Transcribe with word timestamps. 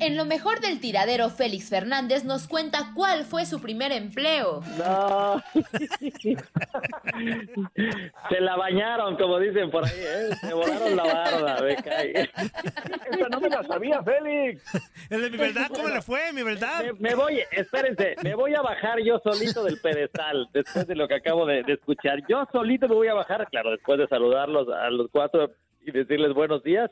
En 0.00 0.16
lo 0.16 0.24
mejor 0.24 0.60
del 0.60 0.80
tiradero, 0.80 1.30
Félix 1.30 1.70
Fernández 1.70 2.24
nos 2.24 2.46
cuenta 2.48 2.92
cuál 2.94 3.24
fue 3.24 3.46
su 3.46 3.60
primer 3.60 3.92
empleo. 3.92 4.62
No. 4.78 5.42
Se 8.28 8.40
la 8.40 8.56
bañaron, 8.56 9.16
como 9.16 9.38
dicen 9.38 9.70
por 9.70 9.84
ahí, 9.84 9.92
¿eh? 9.96 10.34
Se 10.40 10.52
volaron 10.52 10.96
la 10.96 11.04
barda, 11.04 11.62
me 11.62 11.76
cae. 11.76 12.12
Esta 13.10 13.28
no 13.30 13.40
me 13.40 13.48
la 13.48 13.62
sabía, 13.64 14.02
Félix. 14.02 14.62
El 15.10 15.22
de 15.22 15.30
mi 15.30 15.36
verdad, 15.36 15.68
¿cómo 15.68 15.88
le 15.88 16.02
fue? 16.02 16.32
Mi 16.32 16.42
verdad. 16.42 16.84
Me, 16.84 16.92
me 17.10 17.14
voy, 17.14 17.40
espérense, 17.50 18.16
me 18.22 18.34
voy 18.34 18.54
a 18.54 18.62
bajar 18.62 18.98
yo 19.00 19.18
solito 19.20 19.64
del 19.64 19.80
pedestal 19.80 20.48
después 20.52 20.86
de 20.86 20.94
lo 20.94 21.08
que 21.08 21.14
acabo 21.14 21.46
de, 21.46 21.62
de 21.62 21.74
escuchar. 21.74 22.20
Yo 22.28 22.46
solito 22.52 22.88
me 22.88 22.94
voy 22.94 23.08
a 23.08 23.14
bajar, 23.14 23.48
claro, 23.50 23.70
después 23.70 23.98
de 23.98 24.06
saludarlos 24.08 24.68
a 24.68 24.90
los 24.90 25.10
cuatro 25.10 25.52
y 25.86 25.92
decirles 25.92 26.34
buenos 26.34 26.62
días, 26.62 26.90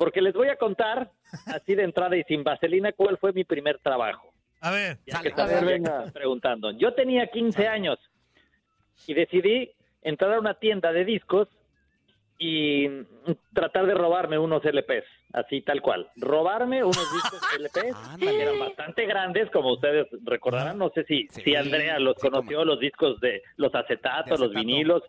porque 0.00 0.22
les 0.22 0.32
voy 0.32 0.48
a 0.48 0.56
contar, 0.56 1.10
así 1.44 1.74
de 1.74 1.82
entrada 1.82 2.16
y 2.16 2.22
sin 2.22 2.42
vaselina, 2.42 2.90
cuál 2.92 3.18
fue 3.18 3.34
mi 3.34 3.44
primer 3.44 3.78
trabajo. 3.80 4.32
A 4.62 4.70
ver, 4.70 4.96
Ya 5.06 5.20
que 5.20 5.28
están 5.28 5.50
preguntando. 6.14 6.70
Yo 6.70 6.94
tenía 6.94 7.26
15 7.26 7.68
años 7.68 7.98
y 9.06 9.12
decidí 9.12 9.70
entrar 10.00 10.32
a 10.32 10.40
una 10.40 10.54
tienda 10.54 10.90
de 10.90 11.04
discos 11.04 11.48
y 12.38 12.88
tratar 13.52 13.84
de 13.84 13.92
robarme 13.92 14.38
unos 14.38 14.64
LPs, 14.64 15.04
así 15.34 15.60
tal 15.60 15.82
cual. 15.82 16.08
Robarme 16.16 16.82
unos 16.82 17.12
discos 17.12 17.42
LPs 17.60 18.16
que 18.18 18.42
eran 18.42 18.58
bastante 18.58 19.04
grandes, 19.04 19.50
como 19.50 19.74
ustedes 19.74 20.06
recordarán. 20.24 20.78
No 20.78 20.88
sé 20.94 21.04
si, 21.04 21.28
si 21.28 21.54
Andrea 21.56 21.98
los 21.98 22.16
conoció, 22.16 22.64
los 22.64 22.80
discos 22.80 23.20
de 23.20 23.42
los 23.56 23.74
acetatos, 23.74 24.40
los 24.40 24.54
vinilos. 24.54 25.02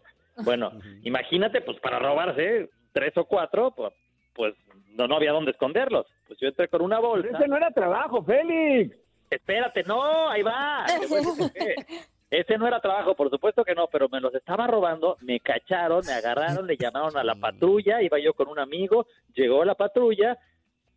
Bueno, 0.44 0.74
imagínate, 1.04 1.62
pues 1.62 1.80
para 1.80 1.98
robarse 1.98 2.70
tres 2.92 3.16
o 3.16 3.24
cuatro, 3.24 3.72
pues, 3.72 3.94
pues 4.34 4.54
no, 4.90 5.08
no 5.08 5.16
había 5.16 5.32
dónde 5.32 5.52
esconderlos. 5.52 6.06
Pues 6.28 6.40
yo 6.40 6.48
entré 6.48 6.68
con 6.68 6.82
una 6.82 7.00
bolsa. 7.00 7.30
Ese 7.38 7.48
no 7.48 7.58
era 7.58 7.72
trabajo, 7.72 8.24
Félix. 8.24 8.96
Espérate, 9.30 9.84
no, 9.84 10.30
ahí 10.30 10.42
va. 10.42 10.86
Ese 12.30 12.58
no 12.58 12.66
era 12.66 12.80
trabajo, 12.80 13.14
por 13.14 13.30
supuesto 13.30 13.64
que 13.66 13.76
no, 13.76 13.88
pero 13.88 14.08
me 14.08 14.22
los 14.22 14.34
estaba 14.34 14.66
robando, 14.66 15.18
me 15.22 15.42
cacharon, 15.42 16.02
me 16.06 16.14
agarraron, 16.14 16.66
le 16.66 16.78
llamaron 16.78 17.18
a 17.18 17.24
la 17.26 17.36
patrulla, 17.36 18.02
iba 18.02 18.20
yo 18.20 18.34
con 18.34 18.48
un 18.48 18.58
amigo, 18.58 19.06
llegó 19.34 19.66
la 19.66 19.76
patrulla, 19.76 20.38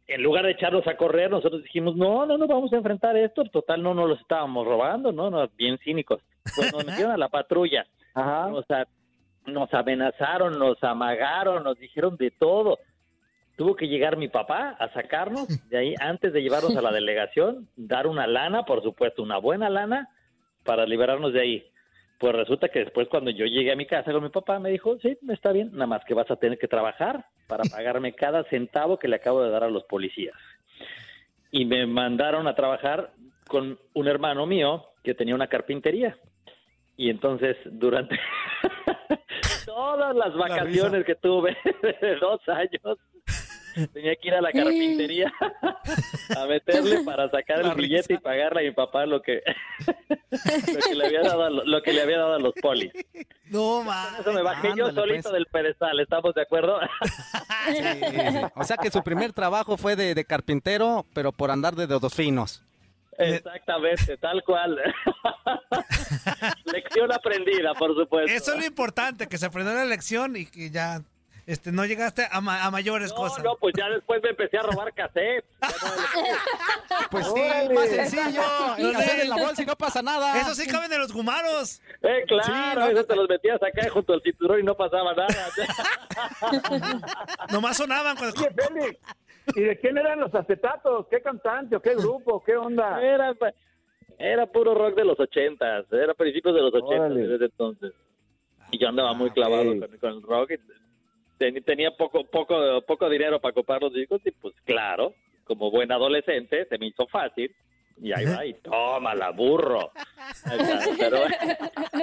en 0.06 0.22
lugar 0.22 0.44
de 0.44 0.52
echarnos 0.52 0.86
a 0.86 0.96
correr, 0.96 1.30
nosotros 1.32 1.64
dijimos, 1.64 1.96
no, 1.96 2.24
no, 2.24 2.38
no 2.38 2.46
vamos 2.46 2.72
a 2.72 2.76
enfrentar 2.76 3.16
esto, 3.16 3.42
total 3.46 3.82
no 3.82 3.94
nos 3.94 4.08
los 4.10 4.20
estábamos 4.20 4.64
robando, 4.64 5.10
no, 5.10 5.28
no, 5.28 5.48
bien 5.56 5.76
cínicos. 5.78 6.20
Pues 6.54 6.72
nos 6.72 6.84
metieron 6.86 7.10
a 7.12 7.16
la 7.16 7.28
patrulla, 7.28 7.84
Nos, 8.52 8.70
a- 8.70 8.86
nos 9.46 9.74
amenazaron, 9.74 10.56
nos 10.56 10.80
amagaron, 10.84 11.64
nos 11.64 11.76
dijeron 11.80 12.16
de 12.16 12.30
todo. 12.30 12.78
Tuvo 13.56 13.76
que 13.76 13.88
llegar 13.88 14.16
mi 14.16 14.28
papá 14.28 14.76
a 14.78 14.92
sacarnos 14.92 15.48
de 15.70 15.78
ahí 15.78 15.94
antes 16.00 16.32
de 16.32 16.42
llevarnos 16.42 16.76
a 16.76 16.82
la 16.82 16.92
delegación, 16.92 17.68
dar 17.76 18.06
una 18.06 18.26
lana, 18.26 18.64
por 18.64 18.82
supuesto, 18.82 19.22
una 19.22 19.38
buena 19.38 19.70
lana, 19.70 20.08
para 20.64 20.86
liberarnos 20.86 21.32
de 21.32 21.40
ahí. 21.40 21.70
Pues 22.18 22.34
resulta 22.34 22.68
que 22.68 22.80
después 22.80 23.08
cuando 23.08 23.30
yo 23.30 23.44
llegué 23.44 23.72
a 23.72 23.76
mi 23.76 23.86
casa 23.86 24.12
con 24.12 24.22
mi 24.22 24.30
papá 24.30 24.58
me 24.58 24.70
dijo, 24.70 24.98
sí, 25.00 25.18
está 25.28 25.52
bien, 25.52 25.70
nada 25.72 25.86
más 25.86 26.04
que 26.04 26.14
vas 26.14 26.30
a 26.30 26.36
tener 26.36 26.58
que 26.58 26.68
trabajar 26.68 27.26
para 27.46 27.64
pagarme 27.64 28.14
cada 28.14 28.44
centavo 28.44 28.98
que 28.98 29.08
le 29.08 29.16
acabo 29.16 29.42
de 29.42 29.50
dar 29.50 29.64
a 29.64 29.70
los 29.70 29.84
policías. 29.84 30.34
Y 31.50 31.64
me 31.64 31.86
mandaron 31.86 32.48
a 32.48 32.54
trabajar 32.54 33.12
con 33.46 33.78
un 33.92 34.08
hermano 34.08 34.46
mío 34.46 34.86
que 35.02 35.14
tenía 35.14 35.34
una 35.34 35.48
carpintería. 35.48 36.16
Y 36.96 37.10
entonces 37.10 37.56
durante 37.64 38.18
todas 39.66 40.14
las 40.14 40.34
vacaciones 40.34 41.04
que 41.04 41.16
tuve 41.16 41.56
de 42.00 42.16
dos 42.16 42.40
años, 42.48 42.98
tenía 43.92 44.16
que 44.16 44.28
ir 44.28 44.34
a 44.34 44.40
la 44.40 44.52
carpintería 44.52 45.32
a 46.36 46.46
meterle 46.46 47.02
para 47.04 47.28
sacar 47.30 47.60
el 47.60 47.74
billete 47.74 48.14
y 48.14 48.18
pagarle 48.18 48.60
a 48.60 48.64
mi 48.64 48.70
papá 48.72 49.06
lo 49.06 49.22
que, 49.22 49.42
lo 49.86 50.80
que 50.80 50.94
le 50.94 51.06
había 51.06 51.22
dado 51.22 51.44
a, 51.44 51.50
lo, 51.50 51.64
lo 51.64 51.82
que 51.82 51.92
le 51.92 52.02
había 52.02 52.18
dado 52.18 52.34
a 52.34 52.38
los 52.38 52.54
polis. 52.54 52.92
No, 53.46 53.82
ma. 53.82 54.16
Eso 54.20 54.32
me 54.32 54.42
bajé 54.42 54.72
yo 54.76 54.90
solito 54.92 55.30
pues. 55.30 55.32
del 55.32 55.46
pedestal, 55.46 56.00
¿estamos 56.00 56.34
de 56.34 56.42
acuerdo? 56.42 56.78
O 58.54 58.64
sea 58.64 58.76
que 58.76 58.90
su 58.90 59.02
primer 59.02 59.32
trabajo 59.32 59.76
fue 59.76 59.96
de, 59.96 60.14
de 60.14 60.24
carpintero, 60.24 61.04
pero 61.14 61.32
por 61.32 61.50
andar 61.50 61.74
de 61.74 61.86
dedos 61.86 62.14
finos. 62.14 62.62
Exactamente, 63.18 64.16
tal 64.16 64.42
cual. 64.42 64.80
Lección 66.64 67.12
aprendida, 67.12 67.72
por 67.74 67.94
supuesto. 67.94 68.32
Eso 68.32 68.52
es 68.52 68.58
lo 68.58 68.66
importante, 68.66 69.28
que 69.28 69.38
se 69.38 69.46
aprendió 69.46 69.74
la 69.74 69.84
lección 69.84 70.36
y 70.36 70.46
que 70.46 70.70
ya 70.70 71.00
este, 71.46 71.72
no 71.72 71.84
llegaste 71.84 72.26
a, 72.30 72.40
ma- 72.40 72.64
a 72.64 72.70
mayores 72.70 73.12
cosas. 73.12 73.42
No, 73.44 73.56
pues 73.56 73.74
ya 73.76 73.88
después 73.88 74.22
me 74.22 74.30
empecé 74.30 74.58
a 74.58 74.62
robar 74.62 74.92
cassettes. 74.94 75.44
Pues 77.10 77.26
sí, 77.26 77.40
Órale. 77.40 77.74
más 77.74 77.88
sencillo. 77.88 78.42
Los 78.78 78.78
El 78.78 78.92
cassette 78.92 79.16
de- 79.16 79.22
en 79.22 79.28
la 79.30 79.36
bolsa 79.36 79.62
y 79.62 79.66
no 79.66 79.76
pasa 79.76 80.02
nada. 80.02 80.40
Eso 80.40 80.54
sí 80.54 80.66
caben 80.66 80.92
en 80.92 80.98
los 81.00 81.12
gumaros. 81.12 81.80
Eh, 82.02 82.24
claro, 82.26 82.86
eso 82.86 83.04
te 83.04 83.16
los 83.16 83.28
metías 83.28 83.60
acá 83.62 83.88
junto 83.90 84.12
al 84.14 84.22
cinturón 84.22 84.60
y 84.60 84.62
no 84.62 84.74
pasaba 84.76 85.12
nada. 85.14 85.28
Nomás 87.52 87.76
sonaban 87.76 88.16
cuando... 88.16 88.40
Oye, 88.40 88.50
Félix, 88.54 88.98
¿y 89.54 89.60
de 89.62 89.78
quién 89.78 89.98
eran 89.98 90.20
los 90.20 90.34
acetatos? 90.34 91.06
¿Qué 91.10 91.20
cantante 91.22 91.76
o 91.76 91.80
qué 91.80 91.94
grupo? 91.94 92.42
¿Qué 92.44 92.56
onda? 92.56 93.00
Era, 93.02 93.34
era 94.18 94.46
puro 94.46 94.74
rock 94.74 94.94
de 94.96 95.04
los 95.04 95.18
ochentas, 95.20 95.84
era 95.92 96.14
principios 96.14 96.54
de 96.54 96.62
los 96.62 96.74
ochentas 96.74 97.14
desde 97.14 97.44
entonces. 97.46 97.92
Y 98.70 98.78
yo 98.78 98.88
andaba 98.88 99.12
muy 99.12 99.30
clavado 99.30 99.72
ok. 99.72 99.80
con, 99.88 99.98
con 99.98 100.10
el 100.12 100.22
rock. 100.22 100.50
y 100.52 100.58
tenía 101.38 101.90
poco, 101.96 102.24
poco, 102.24 102.82
poco 102.82 103.08
dinero 103.08 103.40
para 103.40 103.52
comprar 103.52 103.82
los 103.82 103.92
discos 103.92 104.20
y 104.24 104.30
pues 104.30 104.54
claro, 104.64 105.14
como 105.44 105.70
buen 105.70 105.90
adolescente 105.92 106.66
se 106.66 106.78
me 106.78 106.86
hizo 106.86 107.06
fácil 107.06 107.54
y 108.00 108.12
ahí 108.12 108.24
va 108.24 108.44
y 108.44 108.54
tómala, 108.62 109.30
burro. 109.30 109.92
Pero 110.98 111.18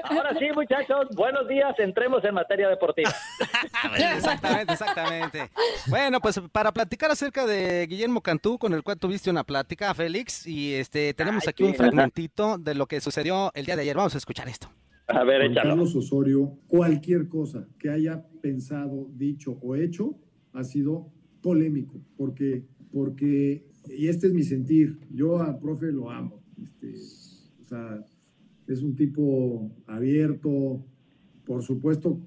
ahora 0.04 0.38
sí, 0.40 0.48
muchachos, 0.54 1.08
buenos 1.16 1.48
días, 1.48 1.78
entremos 1.80 2.24
en 2.24 2.34
materia 2.34 2.70
deportiva. 2.70 3.14
Exactamente, 3.98 4.74
exactamente. 4.74 5.50
Bueno, 5.88 6.22
pues 6.22 6.40
para 6.52 6.72
platicar 6.72 7.12
acerca 7.12 7.46
de 7.46 7.88
Guillermo 7.88 8.22
Cantú, 8.22 8.58
con 8.58 8.74
el 8.74 8.84
cual 8.84 8.98
tuviste 8.98 9.30
una 9.30 9.44
plática, 9.44 9.94
Félix, 9.94 10.46
y 10.48 10.76
este 10.76 11.14
tenemos 11.14 11.44
Ay, 11.46 11.50
aquí 11.50 11.64
un 11.64 11.76
fragmentito 11.76 12.58
de 12.58 12.76
lo 12.76 12.86
que 12.88 13.02
sucedió 13.02 13.52
el 13.54 13.66
día 13.66 13.76
de 13.76 13.82
ayer. 13.82 13.96
Vamos 13.96 14.16
a 14.16 14.18
escuchar 14.18 14.48
esto. 14.48 14.70
A 15.14 15.24
ver, 15.24 15.42
Juan 15.42 15.52
échalo. 15.52 15.70
Carlos 15.70 15.96
Osorio, 15.96 16.58
cualquier 16.68 17.28
cosa 17.28 17.68
que 17.80 17.90
haya 17.90 18.26
pensado, 18.42 19.10
dicho 19.16 19.58
o 19.62 19.76
hecho 19.76 20.16
ha 20.54 20.64
sido 20.64 21.12
polémico, 21.42 22.02
porque, 22.18 22.64
porque, 22.92 23.66
y 23.98 24.08
este 24.08 24.28
es 24.28 24.34
mi 24.34 24.44
sentir, 24.44 25.00
yo 25.10 25.42
al 25.42 25.60
profe 25.60 25.92
lo 25.92 26.12
amo, 26.12 26.42
este, 26.62 26.94
o 27.64 27.68
sea, 27.68 28.04
es 28.68 28.82
un 28.84 28.96
tipo 28.96 29.72
abierto, 29.88 30.86
por 31.46 31.64
supuesto, 31.64 32.20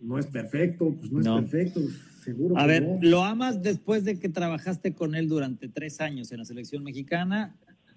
no 0.00 0.18
es 0.18 0.26
perfecto, 0.26 0.94
pues 0.98 1.12
no 1.12 1.20
es 1.20 1.50
perfecto, 1.50 1.80
seguro 2.24 2.56
A 2.56 2.62
que 2.62 2.66
ver, 2.68 2.82
no. 2.82 2.98
¿lo 3.02 3.24
amas 3.24 3.62
después 3.62 4.04
de 4.04 4.18
que 4.18 4.28
trabajaste 4.28 4.94
con 4.94 5.14
él 5.14 5.28
durante 5.28 5.68
tres 5.68 6.00
años 6.00 6.32
en 6.32 6.38
la 6.38 6.44
selección 6.44 6.82
mexicana 6.82 7.56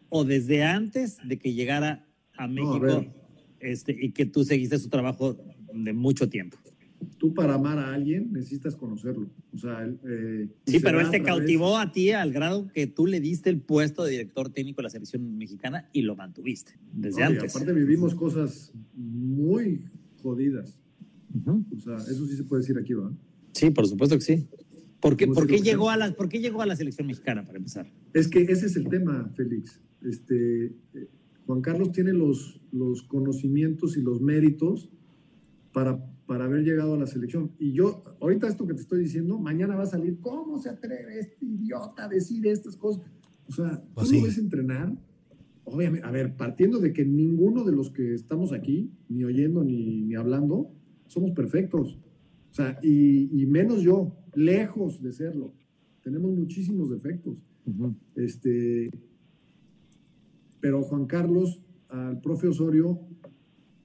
o 0.09 0.23
desde 0.23 0.63
antes 0.63 1.17
de 1.27 1.39
que 1.39 1.53
llegara 1.53 2.05
a 2.37 2.47
No, 2.47 2.73
a 2.73 2.79
México 2.79 2.79
ver. 2.79 3.24
Este, 3.65 3.95
y 3.99 4.11
que 4.11 4.25
tú 4.25 4.43
seguiste 4.43 4.77
su 4.79 4.89
trabajo 4.89 5.37
de 5.73 5.93
mucho 5.93 6.29
tiempo? 6.29 6.57
Tú 7.17 7.33
para 7.33 7.55
amar 7.55 7.77
a 7.77 7.93
alguien 7.93 8.31
necesitas 8.31 8.75
conocerlo, 8.75 9.29
o 9.53 9.57
sea, 9.57 9.85
eh, 10.07 10.47
y 10.65 10.71
Sí, 10.71 10.79
pero 10.79 10.99
él 10.99 11.11
te 11.11 11.19
través- 11.19 11.25
cautivó 11.27 11.77
a 11.77 11.91
ti 11.91 12.11
al 12.11 12.31
grado 12.31 12.67
que 12.73 12.87
tú 12.87 13.05
le 13.05 13.19
diste 13.19 13.49
el 13.49 13.59
puesto 13.59 14.03
de 14.03 14.11
director 14.11 14.49
técnico 14.49 14.77
de 14.77 14.83
la 14.83 14.89
selección 14.89 15.37
mexicana 15.37 15.89
y 15.93 16.01
lo 16.03 16.15
mantuviste 16.15 16.73
desde 16.93 17.21
No, 17.21 17.31
y 17.31 17.35
antes. 17.35 17.55
aparte 17.55 17.73
vivimos 17.73 18.15
cosas 18.15 18.71
muy 18.95 19.81
jodidas. 20.23 20.79
O 21.45 21.79
sea, 21.79 21.97
eso 21.97 22.25
sí 22.25 22.37
se 22.37 22.43
puede 22.45 22.61
decir 22.61 22.77
aquí, 22.77 22.93
¿verdad? 22.93 23.11
Sí, 23.51 23.69
por 23.69 23.85
supuesto 23.87 24.15
que 24.15 24.21
sí. 24.23 24.47
¿Por 25.01 25.15
qué, 25.17 25.25
¿Cómo 25.25 25.35
por 25.35 25.47
qué 25.47 25.59
llegó 25.59 25.89
a 25.89 25.97
la, 25.97 26.13
¿Por 26.13 26.29
qué 26.29 26.39
llegó 26.39 26.61
a 26.61 26.65
la 26.65 26.75
selección 26.75 27.07
mexicana, 27.07 27.45
para 27.45 27.57
empezar? 27.57 27.91
Es 28.13 28.27
que 28.29 28.41
ese 28.41 28.65
es 28.67 28.75
el 28.77 28.87
tema, 28.87 29.29
Félix. 29.35 29.81
Este, 30.01 30.71
Juan 31.45 31.61
Carlos 31.61 31.91
tiene 31.91 32.13
los, 32.13 32.61
los 32.71 33.03
conocimientos 33.03 33.97
y 33.97 34.01
los 34.01 34.21
méritos 34.21 34.89
para, 35.73 36.03
para 36.25 36.45
haber 36.45 36.63
llegado 36.63 36.95
a 36.95 36.97
la 36.97 37.05
selección. 37.07 37.51
Y 37.59 37.73
yo, 37.73 38.03
ahorita 38.21 38.47
esto 38.47 38.65
que 38.65 38.73
te 38.73 38.81
estoy 38.81 38.99
diciendo, 39.03 39.37
mañana 39.37 39.75
va 39.75 39.83
a 39.83 39.87
salir, 39.87 40.19
¿cómo 40.19 40.59
se 40.61 40.69
atreve 40.69 41.19
este 41.19 41.45
idiota 41.45 42.05
a 42.05 42.07
decir 42.07 42.47
estas 42.47 42.75
cosas? 42.77 43.03
O 43.47 43.51
sea, 43.51 43.81
tú 43.81 43.87
Pues 43.93 44.09
sí. 44.09 44.21
ves 44.21 44.37
entrenar. 44.37 44.95
Obviamente, 45.65 46.05
a 46.07 46.11
ver, 46.11 46.35
partiendo 46.35 46.79
de 46.79 46.93
que 46.93 47.05
ninguno 47.05 47.63
de 47.63 47.71
los 47.71 47.89
que 47.89 48.13
estamos 48.13 48.51
aquí, 48.53 48.91
ni 49.09 49.23
oyendo 49.23 49.63
ni, 49.63 50.01
ni 50.01 50.15
hablando, 50.15 50.71
somos 51.07 51.31
perfectos. 51.31 51.99
O 52.51 52.53
sea, 52.53 52.79
y, 52.81 53.41
y 53.41 53.45
menos 53.47 53.81
yo, 53.81 54.15
lejos 54.33 55.01
de 55.01 55.11
serlo. 55.11 55.53
Tenemos 56.03 56.31
muchísimos 56.31 56.89
defectos. 56.89 57.43
Este, 58.15 58.91
pero 60.65 60.81
Juan 60.81 61.05
Carlos, 61.05 61.61
al 61.89 62.19
profe 62.21 62.47
Osorio, 62.47 62.99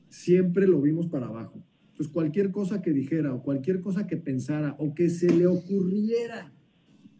siempre 0.09 0.67
lo 0.67 0.81
vimos 0.81 1.09
para 1.09 1.27
abajo. 1.27 1.63
Entonces, 1.91 2.11
cualquier 2.11 2.51
cosa 2.51 2.81
que 2.81 2.91
dijera 2.91 3.35
o 3.35 3.43
cualquier 3.43 3.83
cosa 3.83 4.07
que 4.07 4.17
pensara 4.17 4.77
o 4.79 4.95
que 4.95 5.11
se 5.11 5.29
le 5.31 5.47
ocurriera 5.47 6.51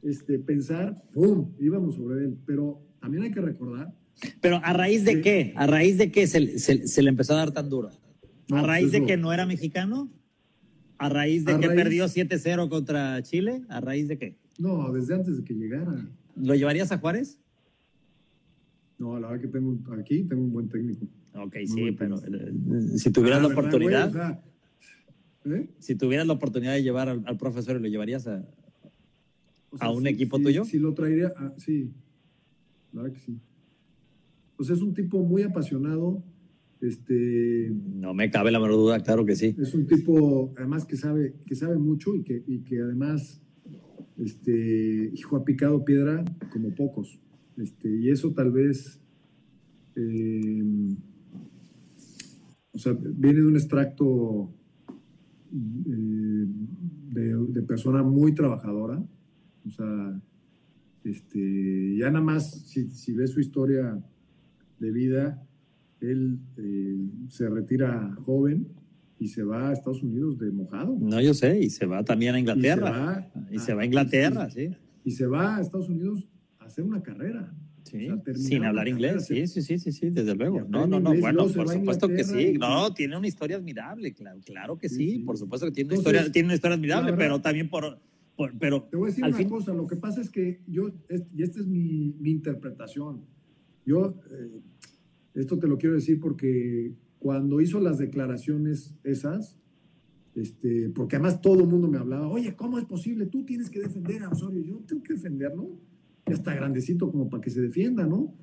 este, 0.03 0.39
pensar, 0.39 0.97
¡pum! 1.13 1.51
íbamos 1.59 1.97
sobre 1.97 2.25
él. 2.25 2.39
Pero 2.47 2.81
también 3.03 3.25
hay 3.25 3.33
que 3.33 3.43
recordar. 3.43 3.95
Pero 4.41 4.63
a 4.65 4.73
raíz 4.73 5.05
de 5.05 5.21
qué? 5.21 5.53
¿A 5.57 5.67
raíz 5.67 5.99
de 5.99 6.11
qué 6.11 6.27
se, 6.27 6.59
se- 6.59 6.87
se 6.89 7.03
le 7.03 7.11
empezó 7.11 7.35
a 7.35 7.37
dar 7.37 7.53
tan 7.53 7.69
duro? 7.69 7.91
¿A 8.53 8.63
raíz 8.63 8.85
pues 8.91 8.93
de 9.03 9.07
que 9.07 9.19
no 9.19 9.31
era 9.35 9.45
mexicano? 9.45 10.11
¿A 10.97 11.11
raíz 11.11 11.45
de 11.45 11.53
A 11.53 11.61
que 11.61 11.67
raíz- 11.69 11.77
perdió 11.77 12.07
7-0 12.09 12.71
contra 12.71 13.23
Chile? 13.23 13.61
¿A 13.69 13.83
raíz 13.83 14.09
de 14.09 14.17
qué? 14.17 14.39
No, 14.59 14.91
desde 14.91 15.17
antes 15.17 15.37
de 15.37 15.45
que 15.45 15.53
llegara. 15.53 16.09
¿Lo 16.35 16.55
llevarías 16.55 16.91
a 16.93 16.97
Juárez? 16.97 17.39
No, 19.01 19.19
la 19.19 19.29
verdad 19.31 19.43
que 19.43 19.49
tengo 19.49 19.77
aquí 19.99 20.23
tengo 20.25 20.43
un 20.43 20.53
buen 20.53 20.69
técnico. 20.69 21.07
Ok, 21.35 21.55
Muy 21.57 21.67
sí, 21.67 21.93
pero 21.99 22.21
técnico. 22.21 22.75
eh, 22.77 22.99
si 22.99 23.11
tuvieras 23.11 23.41
la 23.43 23.49
¿verdad, 23.49 23.59
oportunidad, 23.65 24.13
güey? 24.13 24.23
O 24.23 25.49
sea, 25.49 25.57
¿eh? 25.57 25.71
si 25.79 25.95
tuvieras 25.97 26.27
la 26.27 26.35
oportunidad 26.35 26.75
de 26.75 26.83
llevar 26.83 27.09
al, 27.09 27.23
al 27.27 27.37
profesor, 27.39 27.81
¿lo 27.81 27.89
llevarías 27.89 28.27
a, 28.29 28.47
O 29.71 29.79
sea, 29.79 29.87
a 29.89 29.91
un 29.91 30.03
sí, 30.03 30.09
equipo 30.11 30.37
sí, 30.37 30.43
tuyo? 30.45 30.65
Sí, 30.65 30.79
lo 30.79 30.93
traería. 30.95 31.33
ah, 31.37 31.53
sí, 31.57 31.91
la 32.93 33.03
verdad 33.03 33.17
que 33.17 33.25
sí. 33.25 33.39
Pues 34.57 34.69
es 34.71 34.83
un 34.83 34.93
tipo 34.93 35.23
muy 35.25 35.43
apasionado. 35.43 36.23
Este, 36.83 37.73
No 37.95 38.13
me 38.15 38.31
cabe 38.31 38.51
la 38.51 38.59
menor 38.61 38.77
duda, 38.77 39.01
claro 39.01 39.25
que 39.25 39.35
sí. 39.37 39.55
es 39.59 39.73
un 39.75 39.87
tipo, 39.87 40.53
además, 40.59 40.85
que 40.85 40.97
sabe, 40.97 41.35
que 41.47 41.55
sabe 41.55 41.79
mucho 41.79 42.15
y 42.15 42.23
que, 42.23 42.43
y 42.47 42.61
que 42.61 42.81
además, 42.81 43.41
este, 44.19 45.11
hijo, 45.15 45.37
ha 45.37 45.45
picado 45.45 45.85
piedra 45.85 46.23
como 46.53 46.75
pocos. 46.75 47.19
Este, 47.61 47.95
y 47.95 48.09
eso 48.11 48.33
tal 48.33 48.51
vez, 48.51 49.01
eh, 49.97 50.63
o 52.73 52.79
sea, 52.79 52.93
viene 52.93 53.41
de 53.41 53.47
un 53.47 53.57
extracto 53.57 54.51
eh, 55.53 56.47
de, 57.13 57.37
de 57.49 57.63
persona 57.63 58.03
muy 58.03 58.35
trabajadora. 58.35 59.03
O 59.67 59.71
sea, 59.71 60.21
este, 61.05 61.97
ya 61.97 62.11
nada 62.11 62.25
más, 62.25 62.51
si, 62.67 62.89
si 62.91 63.13
ves 63.13 63.31
su 63.31 63.41
historia 63.41 64.03
de 64.79 64.91
vida, 64.91 65.47
él 66.01 66.39
eh, 66.57 66.97
se 67.29 67.49
retira 67.49 68.15
joven 68.25 68.69
y 69.19 69.29
se 69.29 69.43
va 69.43 69.69
a 69.69 69.73
Estados 69.75 70.03
Unidos 70.03 70.39
de 70.39 70.51
mojado. 70.51 70.97
No, 70.99 71.21
yo 71.21 71.35
sé, 71.35 71.61
y 71.61 71.69
se 71.69 71.85
va 71.85 72.03
también 72.05 72.35
a 72.35 72.41
Inglaterra. 72.41 73.31
Y 73.35 73.35
se 73.35 73.41
va, 73.41 73.53
Y 73.53 73.59
se 73.59 73.75
va 73.75 73.83
a 73.83 73.85
Inglaterra, 73.85 74.51
sí. 74.51 74.71
y 75.05 75.11
se 75.11 75.27
va 75.27 75.57
a 75.57 75.61
Estados 75.61 75.91
Unidos 75.91 76.27
hacer 76.71 76.85
una 76.85 77.03
carrera. 77.03 77.55
Sí, 77.83 78.09
O 78.11 78.23
sea, 78.23 78.35
sin 78.35 78.65
hablar 78.65 78.89
inglés, 78.89 79.27
sí, 79.27 79.47
sí, 79.47 79.63
sí, 79.63 79.79
sí, 79.79 79.91
sí, 79.93 80.11
desde 80.11 80.35
luego. 80.35 80.67
No, 80.69 80.87
no, 80.87 81.01
no, 81.01 81.15
bueno, 81.17 81.47
por 81.49 81.69
supuesto 81.69 82.09
que 82.09 82.25
sí. 82.25 82.55
No, 82.59 82.93
tiene 82.93 83.17
una 83.17 83.27
historia 83.27 83.57
admirable, 83.57 84.13
claro, 84.13 84.41
claro 84.45 84.79
que 84.79 84.89
sí, 84.89 85.21
por 85.21 85.37
supuesto 85.39 85.67
que 85.67 85.73
tiene 85.73 85.89
una 85.89 85.97
Entonces, 85.97 86.21
historia, 86.21 86.33
tiene 86.33 86.47
una 86.47 86.55
historia 86.55 86.75
admirable, 86.77 87.11
verdad- 87.13 87.19
pero 87.25 87.41
también 87.41 87.69
por, 87.71 87.99
por- 88.37 88.57
pero 88.59 88.83
Te 88.91 88.97
voy 88.97 89.07
a 89.07 89.11
decir 89.11 89.25
al 89.25 89.31
una 89.31 89.39
fin, 89.39 89.49
cosa, 89.49 89.73
lo 89.73 89.87
que 89.87 89.97
pasa 89.97 90.21
es 90.21 90.29
que 90.31 90.61
yo, 90.67 90.89
y 91.35 91.43
esta 91.43 91.61
es 91.61 91.67
mi, 91.67 92.15
mi 92.21 92.31
interpretación, 92.31 93.25
yo, 93.87 94.21
eh, 94.31 94.61
esto 95.35 95.59
te 95.59 95.67
lo 95.67 95.79
quiero 95.79 95.95
decir 95.95 96.21
porque 96.21 96.93
cuando 97.19 97.61
hizo 97.63 97.81
las 97.81 97.99
declaraciones 97.99 98.95
esas, 99.05 99.57
este, 100.35 100.91
porque 100.91 101.17
además 101.17 101.41
todo 101.41 101.61
el 101.63 101.67
mundo 101.67 101.89
me 101.89 101.99
hablaba, 101.99 102.29
oye, 102.29 102.55
¿cómo 102.55 102.79
es 102.79 102.85
posible? 102.85 103.27
Tú 103.27 103.45
tienes 103.45 103.69
que 103.71 103.81
defender 103.81 104.23
a 104.23 104.29
Osorio, 104.29 104.63
yo 104.63 104.77
tengo 104.87 105.03
que 105.03 105.15
defenderlo, 105.15 105.79
ya 106.31 106.35
está 106.37 106.55
grandecito 106.55 107.11
como 107.11 107.29
para 107.29 107.41
que 107.43 107.51
se 107.51 107.61
defienda, 107.61 108.07
¿no? 108.07 108.35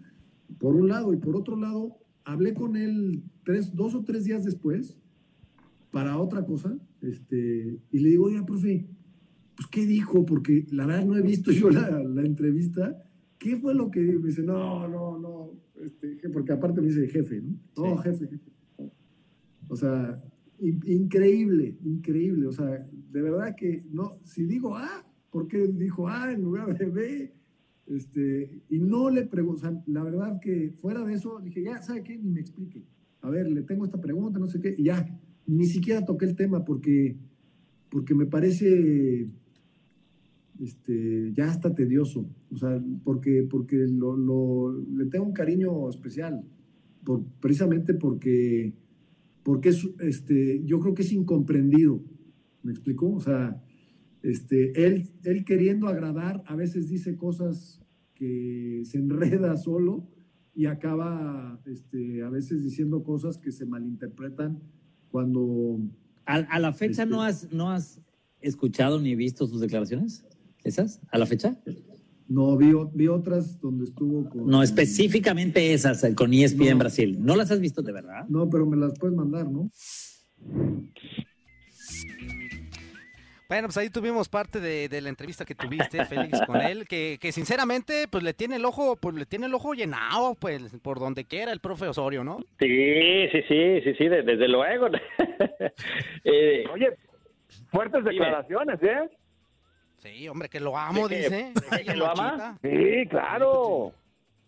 Por 0.60 0.75
un 0.75 0.88
lado, 0.88 1.13
y 1.13 1.17
por 1.17 1.36
otro 1.36 1.56
lado, 1.56 1.98
hablé 2.24 2.53
con 2.53 2.75
él 2.75 3.24
tres, 3.44 3.74
dos 3.75 3.96
o 3.96 4.03
tres 4.03 4.24
días 4.25 4.44
después 4.44 4.98
para 5.91 6.17
otra 6.20 6.46
cosa, 6.46 6.77
este, 7.01 7.79
y 7.91 8.00
le 8.00 8.10
digo, 8.10 8.25
oiga, 8.25 8.46
profe, 8.46 8.88
pues, 9.56 9.67
¿qué 9.70 9.86
dijo? 9.86 10.25
Porque 10.25 10.65
la 10.72 10.86
verdad 10.86 11.06
no 11.06 11.17
he 11.17 11.22
visto 11.22 11.51
yo 11.51 11.70
la, 11.70 12.00
la 12.03 12.22
entrevista. 12.24 12.96
¿Qué 13.39 13.56
fue 13.58 13.74
lo 13.75 13.89
que 13.91 14.00
me 14.01 14.27
dice? 14.27 14.41
No, 14.44 14.88
no, 14.88 15.17
no, 15.20 15.51
este, 15.82 16.17
porque 16.29 16.51
aparte 16.53 16.82
me 16.82 16.88
dice 16.88 17.08
jefe, 17.08 17.41
¿no? 17.41 17.56
No, 17.77 17.98
jefe, 17.98 18.27
jefe. 18.27 18.51
O 19.70 19.75
sea, 19.75 20.22
in- 20.60 20.82
increíble, 20.86 21.77
increíble. 21.84 22.48
O 22.48 22.51
sea, 22.51 22.65
de 23.12 23.22
verdad 23.22 23.56
que 23.56 23.84
no, 23.91 24.17
si 24.24 24.46
digo 24.46 24.75
A, 24.75 25.06
¿por 25.29 25.48
qué 25.48 25.67
dijo 25.67 26.08
A 26.08 26.32
en 26.32 26.41
lugar 26.41 26.75
de 26.77 26.86
B? 26.86 27.34
Este, 27.88 28.62
y 28.70 28.79
no 28.79 29.10
le 29.10 29.25
pregunto, 29.25 29.82
la 29.88 30.03
verdad 30.03 30.39
que 30.41 30.72
fuera 30.72 31.06
de 31.06 31.13
eso, 31.13 31.39
dije, 31.41 31.63
ya, 31.63 31.82
¿sabe 31.82 32.03
qué? 32.03 32.17
Ni 32.17 32.29
me 32.29 32.41
explique. 32.41 32.84
A 33.22 33.29
ver, 33.29 33.50
le 33.50 33.62
tengo 33.63 33.86
esta 33.86 34.00
pregunta, 34.01 34.39
no 34.39 34.48
sé 34.48 34.60
qué, 34.60 34.75
y 34.77 34.84
ya, 34.84 35.08
ni 35.46 35.65
siquiera 35.65 36.06
toqué 36.06 36.25
el 36.25 36.36
tema 36.36 36.65
porque, 36.65 37.15
porque 37.89 38.13
me 38.13 38.25
parece 38.25 39.29
este, 40.60 41.32
ya 41.34 41.50
hasta 41.50 41.74
tedioso, 41.74 42.25
o 42.51 42.58
sea, 42.58 42.82
porque, 43.03 43.48
porque 43.50 43.77
lo, 43.88 44.74
le 44.74 45.06
tengo 45.06 45.25
un 45.25 45.34
cariño 45.34 45.89
especial, 45.89 46.44
por- 47.03 47.24
precisamente 47.39 47.94
porque, 47.94 48.74
porque 49.44 49.70
es, 49.70 49.88
este, 50.00 50.62
yo 50.65 50.79
creo 50.79 50.94
que 50.94 51.03
es 51.03 51.12
incomprendido, 51.13 52.01
¿me 52.63 52.72
explicó? 52.72 53.13
O 53.13 53.20
sea, 53.22 53.63
este, 54.27 54.86
él, 54.86 55.10
él 55.24 55.46
queriendo 55.46 55.88
agradar, 55.88 56.43
a 56.48 56.55
veces 56.55 56.89
dice 56.89 57.15
cosas 57.15 57.81
que 58.13 58.81
se 58.86 58.98
enreda 58.98 59.55
solo 59.57 60.07
y 60.53 60.65
acaba 60.65 61.62
este, 61.65 62.24
a 62.24 62.29
veces 62.29 62.63
diciendo 62.63 63.03
cosas 63.03 63.38
que 63.38 63.51
se 63.51 63.65
malinterpretan 63.65 64.60
cuando... 65.10 65.79
a, 66.25 66.36
a 66.36 66.60
la 66.60 66.74
fecha 66.74 67.03
Este- 67.03 67.15
no 67.15 67.22
has, 67.22 67.51
no 67.51 67.69
has 67.72 68.01
escuchado 68.41 69.00
ni 69.00 69.15
visto 69.15 69.48
sus 69.48 69.62
declaraciones? 69.62 70.25
¿Esas? 70.63 71.00
¿A 71.12 71.17
la 71.17 71.25
fecha? 71.25 71.57
No, 72.27 72.57
vi, 72.57 72.74
vi 72.93 73.07
otras 73.07 73.62
donde 73.62 73.86
estuvo 73.86 74.27
con... 74.29 74.48
No, 74.48 74.62
específicamente 74.62 75.74
esas 75.74 76.03
eh, 76.03 76.13
con 76.13 76.34
ESPN 76.34 76.77
Brasil. 76.77 77.17
¿No 77.22 77.36
las 77.38 77.51
has 77.51 77.60
visto 77.62 77.81
de 77.81 77.93
verdad? 77.93 78.27
No, 78.27 78.50
pero 78.50 78.65
me 78.65 78.75
las 78.75 78.98
puedes 79.00 79.15
mandar, 79.15 79.50
¿no? 79.50 79.72
Bueno, 83.50 83.68
pues 83.70 83.77
ahí 83.77 83.89
tuvimos 83.89 84.27
parte 84.27 84.60
de, 84.60 84.89
de 84.89 85.00
la 85.01 85.08
entrevista 85.10 85.46
que 85.46 85.56
tuviste, 85.56 86.04
Félix, 86.06 86.42
con 86.46 86.60
él, 86.62 86.86
que, 86.86 87.18
que 87.22 87.32
sinceramente, 87.32 88.08
pues 88.10 88.22
le 88.24 88.34
tiene 88.34 88.58
el 88.58 88.66
ojo, 88.66 88.98
pues 88.98 89.16
le 89.16 89.25
tiene 89.25 89.46
el 89.46 89.54
ojo 89.54 89.74
llenado, 89.74 90.36
pues, 90.36 90.75
por 90.82 91.00
donde 91.00 91.24
quiera 91.24 91.54
el 91.54 91.62
profe 91.62 91.88
Osorio, 91.88 92.25
¿no? 92.25 92.39
Sí, 92.60 93.27
sí, 93.32 93.42
sí, 93.48 93.82
sí, 93.86 93.94
sí, 93.98 94.08
de- 94.10 94.24
desde 94.24 94.48
luego. 94.48 94.88
Eh, 96.24 96.66
Oye, 96.74 96.89
fuertes 97.72 98.04
declaraciones, 98.04 98.82
¿eh? 98.84 99.10
Sí, 100.00 100.27
hombre, 100.27 100.50
que 100.50 100.60
lo 100.60 100.77
amo, 100.77 101.08
dice. 101.08 101.54
¿De 101.72 101.84
que 101.86 101.96
lo 101.96 102.08
ama? 102.10 102.58
Sí, 102.62 103.08
claro. 103.10 103.94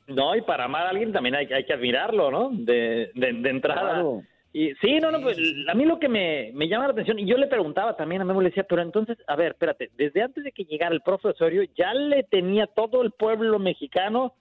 No, 0.08 0.36
y 0.36 0.41
para 0.41 0.65
amar 0.65 0.88
a 0.88 0.89
alguien 0.89 1.13
también 1.13 1.36
hay, 1.36 1.46
hay 1.53 1.63
que 1.65 1.74
admirarlo, 1.74 2.32
¿no? 2.32 2.50
De, 2.51 3.12
de, 3.15 3.34
de 3.34 3.50
entrada. 3.50 3.91
Claro. 3.94 4.24
Y 4.51 4.74
sí, 4.75 5.00
no, 5.00 5.12
no, 5.12 5.22
pues 5.22 5.38
a 5.68 5.74
mí 5.75 5.86
lo 5.86 6.00
que 6.00 6.10
me, 6.10 6.51
me 6.53 6.68
llama 6.68 6.88
la 6.88 6.94
atención, 6.94 7.20
y 7.20 7.25
yo 7.25 7.38
le 7.38 7.48
preguntaba 7.48 7.96
también 7.96 8.22
a 8.22 8.25
Memo, 8.25 8.41
le 8.41 8.50
decía, 8.50 8.63
pero 8.63 8.82
entonces, 8.82 9.18
a 9.27 9.36
ver, 9.36 9.51
espérate, 9.51 9.91
desde 9.96 10.24
antes 10.24 10.44
de 10.44 10.51
que 10.51 10.65
llegara 10.65 10.94
el 10.94 11.01
profe 11.01 11.29
Osorio, 11.29 11.63
ya 11.77 11.94
le 11.94 12.24
tenía 12.24 12.65
todo 12.65 13.03
el 13.03 13.12
pueblo 13.12 13.60
mexicano 13.60 14.34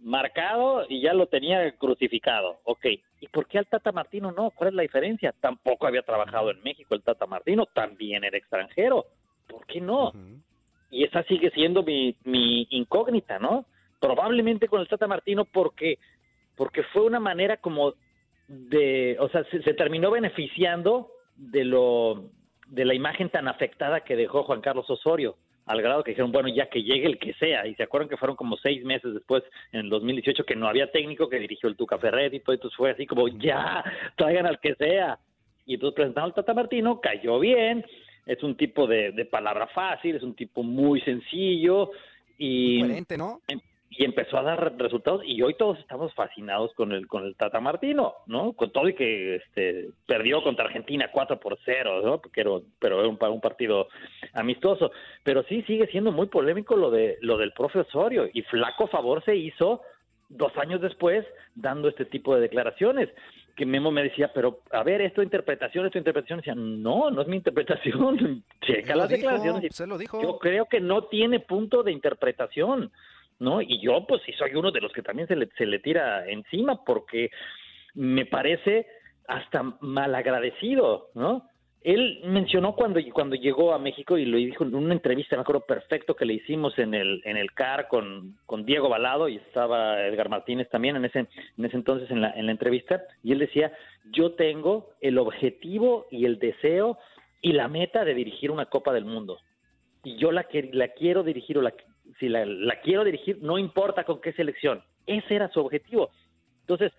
marcado 0.00 0.84
y 0.88 1.00
ya 1.00 1.14
lo 1.14 1.26
tenía 1.26 1.72
crucificado. 1.78 2.60
Ok, 2.64 2.86
¿y 3.20 3.28
por 3.28 3.46
qué 3.46 3.58
al 3.58 3.66
Tata 3.66 3.90
Martino 3.90 4.32
no? 4.32 4.50
¿Cuál 4.50 4.68
es 4.68 4.74
la 4.74 4.82
diferencia? 4.82 5.34
Tampoco 5.40 5.86
había 5.86 6.02
trabajado 6.02 6.50
en 6.50 6.62
México 6.62 6.94
el 6.94 7.02
Tata 7.02 7.26
Martino, 7.26 7.66
también 7.66 8.22
era 8.22 8.36
extranjero. 8.36 9.06
¿Por 9.48 9.66
qué 9.66 9.80
no? 9.80 10.12
Y 10.90 11.04
esa 11.04 11.22
sigue 11.24 11.50
siendo 11.50 11.82
mi, 11.82 12.14
mi 12.24 12.66
incógnita, 12.70 13.38
¿no? 13.38 13.64
Probablemente 13.98 14.68
con 14.68 14.82
el 14.82 14.88
Tata 14.88 15.06
Martino 15.06 15.46
porque, 15.46 15.98
porque 16.54 16.82
fue 16.82 17.02
una 17.02 17.20
manera 17.20 17.56
como 17.56 17.94
de, 18.54 19.16
o 19.20 19.28
sea, 19.28 19.44
se, 19.44 19.62
se 19.62 19.74
terminó 19.74 20.10
beneficiando 20.10 21.10
de 21.36 21.64
lo, 21.64 22.30
de 22.68 22.84
la 22.84 22.94
imagen 22.94 23.30
tan 23.30 23.48
afectada 23.48 24.00
que 24.00 24.16
dejó 24.16 24.44
Juan 24.44 24.60
Carlos 24.60 24.88
Osorio, 24.88 25.36
al 25.66 25.80
grado 25.80 26.04
que 26.04 26.10
dijeron, 26.10 26.32
bueno, 26.32 26.48
ya 26.48 26.68
que 26.68 26.82
llegue 26.82 27.06
el 27.06 27.18
que 27.18 27.32
sea, 27.34 27.66
y 27.66 27.74
se 27.74 27.82
acuerdan 27.82 28.08
que 28.08 28.16
fueron 28.16 28.36
como 28.36 28.56
seis 28.56 28.84
meses 28.84 29.14
después, 29.14 29.42
en 29.72 29.80
el 29.80 29.88
2018, 29.88 30.44
que 30.44 30.56
no 30.56 30.68
había 30.68 30.90
técnico 30.90 31.28
que 31.28 31.38
dirigió 31.38 31.68
el 31.68 31.76
Tuca 31.76 31.98
Ferretti 31.98 32.36
y 32.36 32.40
todo, 32.40 32.54
entonces 32.54 32.76
fue 32.76 32.90
así 32.90 33.06
como, 33.06 33.28
ya, 33.28 33.82
traigan 34.16 34.46
al 34.46 34.60
que 34.60 34.74
sea. 34.74 35.18
Y 35.66 35.74
entonces 35.74 35.94
presentaron 35.94 36.30
al 36.30 36.34
Tata 36.34 36.52
Martino, 36.52 37.00
cayó 37.00 37.38
bien, 37.38 37.84
es 38.26 38.42
un 38.42 38.56
tipo 38.56 38.86
de, 38.86 39.12
de 39.12 39.24
palabra 39.24 39.66
fácil, 39.68 40.16
es 40.16 40.22
un 40.22 40.34
tipo 40.34 40.62
muy 40.62 41.00
sencillo 41.00 41.90
y, 42.36 42.80
Coherente, 42.80 43.16
¿no? 43.16 43.40
Y 43.96 44.04
empezó 44.04 44.38
a 44.38 44.42
dar 44.42 44.60
re- 44.62 44.72
resultados 44.78 45.22
y 45.24 45.40
hoy 45.42 45.54
todos 45.54 45.78
estamos 45.78 46.12
fascinados 46.14 46.72
con 46.74 46.92
el 46.92 47.06
con 47.06 47.24
el 47.24 47.36
Tata 47.36 47.60
Martino, 47.60 48.14
¿no? 48.26 48.52
Con 48.52 48.70
todo 48.70 48.88
y 48.88 48.94
que 48.94 49.36
este 49.36 49.90
perdió 50.06 50.42
contra 50.42 50.64
Argentina 50.66 51.10
4 51.12 51.38
por 51.40 51.58
0, 51.64 52.00
¿no? 52.04 52.20
Porque 52.20 52.40
era, 52.42 52.50
pero 52.78 53.00
era 53.00 53.08
un, 53.08 53.18
un 53.22 53.40
partido 53.40 53.88
amistoso, 54.32 54.90
pero 55.22 55.42
sí 55.44 55.62
sigue 55.62 55.86
siendo 55.88 56.12
muy 56.12 56.26
polémico 56.26 56.76
lo 56.76 56.90
de 56.90 57.18
lo 57.20 57.36
del 57.38 57.52
profe 57.52 57.80
Osorio 57.80 58.28
y 58.32 58.42
flaco 58.42 58.86
favor 58.88 59.24
se 59.24 59.36
hizo 59.36 59.80
dos 60.28 60.56
años 60.56 60.80
después 60.80 61.24
dando 61.54 61.88
este 61.88 62.04
tipo 62.06 62.34
de 62.34 62.40
declaraciones 62.40 63.08
que 63.56 63.66
Memo 63.66 63.92
me 63.92 64.02
decía, 64.02 64.32
pero 64.34 64.62
a 64.72 64.82
ver, 64.82 65.00
esto 65.00 65.22
interpretación, 65.22 65.86
esto 65.86 65.96
interpretación, 65.96 66.40
decía, 66.40 66.56
no, 66.56 67.08
no 67.12 67.22
es 67.22 67.28
mi 67.28 67.36
interpretación, 67.36 68.42
checa 68.62 68.96
las 68.96 69.08
dijo, 69.08 69.18
declaraciones. 69.30 69.76
se 69.76 69.86
lo 69.86 69.96
dijo. 69.96 70.20
Yo 70.20 70.38
creo 70.40 70.66
que 70.66 70.80
no 70.80 71.04
tiene 71.04 71.38
punto 71.38 71.84
de 71.84 71.92
interpretación, 71.92 72.90
¿no? 73.38 73.60
Y 73.62 73.80
yo, 73.80 74.06
pues 74.06 74.22
sí, 74.24 74.32
soy 74.32 74.54
uno 74.54 74.70
de 74.70 74.80
los 74.80 74.92
que 74.92 75.02
también 75.02 75.28
se 75.28 75.36
le, 75.36 75.48
se 75.56 75.66
le 75.66 75.78
tira 75.78 76.26
encima 76.28 76.84
porque 76.84 77.30
me 77.94 78.26
parece 78.26 78.86
hasta 79.26 79.62
malagradecido, 79.80 81.08
¿no? 81.14 81.48
Él 81.84 82.20
mencionó 82.24 82.74
cuando, 82.74 82.98
cuando 83.12 83.36
llegó 83.36 83.74
a 83.74 83.78
México 83.78 84.16
y 84.16 84.24
lo 84.24 84.38
dijo 84.38 84.64
en 84.64 84.74
una 84.74 84.94
entrevista, 84.94 85.36
me 85.36 85.42
acuerdo 85.42 85.66
perfecto 85.66 86.16
que 86.16 86.24
le 86.24 86.32
hicimos 86.32 86.78
en 86.78 86.94
el, 86.94 87.20
en 87.26 87.36
el 87.36 87.52
CAR 87.52 87.88
con, 87.88 88.38
con 88.46 88.64
Diego 88.64 88.88
Balado 88.88 89.28
y 89.28 89.36
estaba 89.36 90.00
Edgar 90.06 90.30
Martínez 90.30 90.70
también 90.70 90.96
en 90.96 91.04
ese, 91.04 91.18
en 91.18 91.64
ese 91.64 91.76
entonces 91.76 92.10
en 92.10 92.22
la, 92.22 92.30
en 92.30 92.46
la 92.46 92.52
entrevista, 92.52 93.02
y 93.22 93.32
él 93.32 93.38
decía, 93.38 93.70
yo 94.12 94.32
tengo 94.32 94.92
el 95.02 95.18
objetivo 95.18 96.06
y 96.10 96.24
el 96.24 96.38
deseo 96.38 96.96
y 97.42 97.52
la 97.52 97.68
meta 97.68 98.02
de 98.06 98.14
dirigir 98.14 98.50
una 98.50 98.64
Copa 98.64 98.94
del 98.94 99.04
Mundo. 99.04 99.38
Y 100.04 100.16
yo 100.16 100.32
la, 100.32 100.44
que, 100.44 100.70
la 100.72 100.88
quiero 100.88 101.22
dirigir 101.22 101.58
o 101.58 101.62
la, 101.62 101.74
si 102.18 102.28
la, 102.28 102.44
la 102.44 102.80
quiero 102.80 103.04
dirigir, 103.04 103.38
no 103.42 103.58
importa 103.58 104.04
con 104.04 104.20
qué 104.20 104.32
selección. 104.32 104.82
Ese 105.06 105.34
era 105.34 105.48
su 105.50 105.60
objetivo. 105.60 106.10
Entonces, 106.60 106.92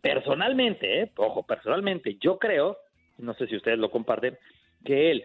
personalmente, 0.00 1.02
¿eh? 1.02 1.12
ojo, 1.16 1.42
personalmente, 1.44 2.16
yo 2.20 2.38
creo, 2.38 2.76
no 3.18 3.34
sé 3.34 3.46
si 3.46 3.56
ustedes 3.56 3.78
lo 3.78 3.90
comparten, 3.90 4.36
que 4.84 5.10
él, 5.10 5.24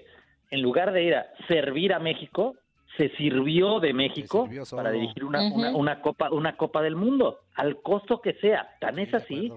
en 0.52 0.62
lugar 0.62 0.94
de 0.94 1.04
ir 1.04 1.16
a 1.16 1.28
servir 1.48 1.94
a 1.94 2.00
México, 2.00 2.56
se 2.98 3.10
sirvió 3.18 3.80
de 3.80 3.94
México 3.94 4.46
sirvió 4.46 4.64
para 4.76 4.92
dirigir 4.92 5.26
una, 5.26 5.42
una, 5.54 5.76
una 5.76 6.02
copa, 6.02 6.32
una 6.32 6.56
copa 6.56 6.82
del 6.82 6.96
mundo, 6.96 7.42
al 7.56 7.82
costo 7.82 8.22
que 8.22 8.34
sea. 8.34 8.76
Tan 8.80 8.98
es 9.00 9.14
así 9.14 9.52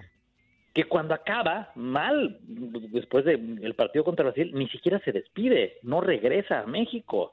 que 0.74 0.84
cuando 0.84 1.14
acaba 1.14 1.70
mal, 1.74 2.38
después 2.42 3.24
del 3.24 3.74
partido 3.74 4.04
contra 4.04 4.26
Brasil, 4.26 4.52
ni 4.54 4.68
siquiera 4.68 5.00
se 5.00 5.12
despide, 5.12 5.78
no 5.82 6.00
regresa 6.00 6.60
a 6.60 6.66
México. 6.66 7.32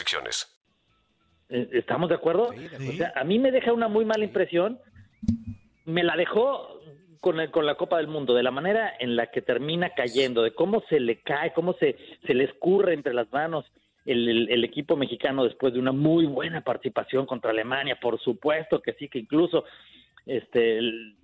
restricciones. 0.00 0.56
Eh, 1.48 1.68
¿Estamos 1.72 2.08
de 2.08 2.14
acuerdo? 2.14 2.48
O 2.88 2.92
sea, 2.92 3.12
a 3.16 3.24
mí 3.24 3.38
me 3.38 3.50
deja 3.52 3.72
una 3.72 3.88
muy 3.88 4.04
mala 4.04 4.24
impresión. 4.24 4.78
Me 5.84 6.02
la 6.02 6.16
dejó 6.16 6.80
con, 7.20 7.40
el- 7.40 7.50
con 7.50 7.66
la 7.66 7.74
Copa 7.74 7.98
del 7.98 8.08
Mundo, 8.08 8.34
de 8.34 8.42
la 8.42 8.50
manera 8.50 8.94
en 8.98 9.16
la 9.16 9.26
que 9.30 9.42
termina 9.42 9.90
cayendo, 9.90 10.42
de 10.42 10.52
cómo 10.54 10.82
se 10.88 11.00
le 11.00 11.20
cae, 11.20 11.52
cómo 11.52 11.74
se, 11.74 11.96
se 12.26 12.34
le 12.34 12.44
escurre 12.44 12.94
entre 12.94 13.12
las 13.14 13.30
manos 13.32 13.64
el, 14.06 14.28
el- 14.28 14.50
el 14.50 14.64
equipo 14.64 14.96
mexicano 14.96 15.44
después 15.44 15.72
de 15.74 15.78
una 15.80 15.92
muy 15.92 16.24
buena 16.26 16.62
participación 16.62 17.26
contra 17.26 17.50
Alemania. 17.50 17.98
Por 18.00 18.18
supuesto 18.20 18.80
que 18.80 18.94
sí, 18.94 19.08
que 19.08 19.18
incluso 19.18 19.64
este, 20.26 20.78
el- 20.78 21.16
el- 21.18 21.19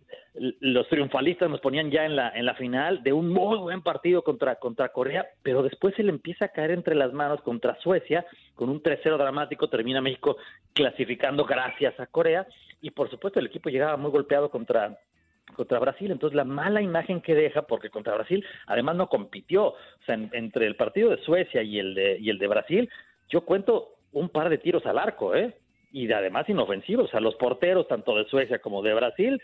los 0.61 0.87
triunfalistas 0.89 1.49
nos 1.49 1.61
ponían 1.61 1.91
ya 1.91 2.05
en 2.05 2.15
la, 2.15 2.29
en 2.31 2.45
la 2.45 2.55
final 2.55 3.03
de 3.03 3.13
un 3.13 3.29
muy 3.31 3.59
buen 3.59 3.83
partido 3.83 4.23
contra, 4.23 4.57
contra 4.57 4.91
Corea, 4.91 5.27
pero 5.43 5.63
después 5.63 5.95
se 5.95 6.03
le 6.03 6.11
empieza 6.11 6.47
a 6.47 6.49
caer 6.49 6.71
entre 6.73 6.95
las 6.95 7.13
manos 7.13 7.41
contra 7.43 7.77
Suecia, 7.81 8.27
con 8.55 8.69
un 8.69 8.83
3-0 8.83 9.17
dramático, 9.17 9.69
termina 9.69 10.01
México 10.01 10.37
clasificando 10.75 11.45
gracias 11.45 11.99
a 11.99 12.07
Corea, 12.07 12.47
y 12.83 12.91
por 12.91 13.11
supuesto 13.11 13.41
el 13.41 13.47
equipo 13.47 13.71
llegaba 13.71 13.97
muy 13.97 14.11
golpeado 14.11 14.51
contra, 14.51 14.99
contra 15.55 15.79
Brasil, 15.79 16.11
entonces 16.11 16.37
la 16.37 16.45
mala 16.45 16.83
imagen 16.83 17.23
que 17.23 17.35
deja, 17.35 17.63
porque 17.63 17.89
contra 17.89 18.15
Brasil 18.15 18.45
además 18.67 18.97
no 18.97 19.09
compitió, 19.09 19.69
o 19.69 19.77
sea, 20.05 20.17
en- 20.17 20.31
entre 20.35 20.67
el 20.67 20.77
partido 20.77 21.09
de 21.11 21.23
Suecia 21.23 21.63
y 21.63 21.79
el 21.79 21.95
de, 21.95 22.19
y 22.19 22.29
el 22.29 22.39
de 22.39 22.47
Brasil, 22.47 22.91
yo 23.31 23.41
cuento 23.47 23.95
un 24.13 24.29
par 24.29 24.51
de 24.51 24.59
tiros 24.59 24.85
al 24.87 24.99
arco, 24.99 25.35
¿eh? 25.35 25.55
Y 25.93 26.07
de- 26.07 26.15
además 26.15 26.47
inofensivos, 26.49 27.07
o 27.07 27.11
sea, 27.11 27.21
los 27.21 27.37
porteros 27.37 27.89
tanto 27.89 28.15
de 28.17 28.27
Suecia 28.27 28.59
como 28.59 28.83
de 28.83 28.93
Brasil 28.93 29.41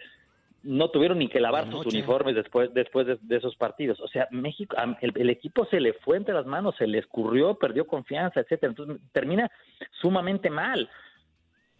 no 0.64 0.90
tuvieron 0.90 1.18
ni 1.18 1.28
que 1.28 1.40
lavar 1.40 1.70
sus 1.70 1.86
uniformes 1.86 2.34
después 2.34 2.72
después 2.72 3.06
de, 3.06 3.18
de 3.20 3.36
esos 3.36 3.56
partidos. 3.56 4.00
O 4.00 4.08
sea, 4.08 4.28
México, 4.30 4.76
el, 5.00 5.12
el 5.16 5.30
equipo 5.30 5.66
se 5.66 5.80
le 5.80 5.92
fue 5.94 6.16
entre 6.16 6.34
las 6.34 6.46
manos, 6.46 6.76
se 6.76 6.86
le 6.86 6.98
escurrió, 6.98 7.54
perdió 7.54 7.86
confianza, 7.86 8.40
etcétera. 8.40 8.70
Entonces 8.70 8.98
termina 9.12 9.50
sumamente 10.00 10.50
mal. 10.50 10.88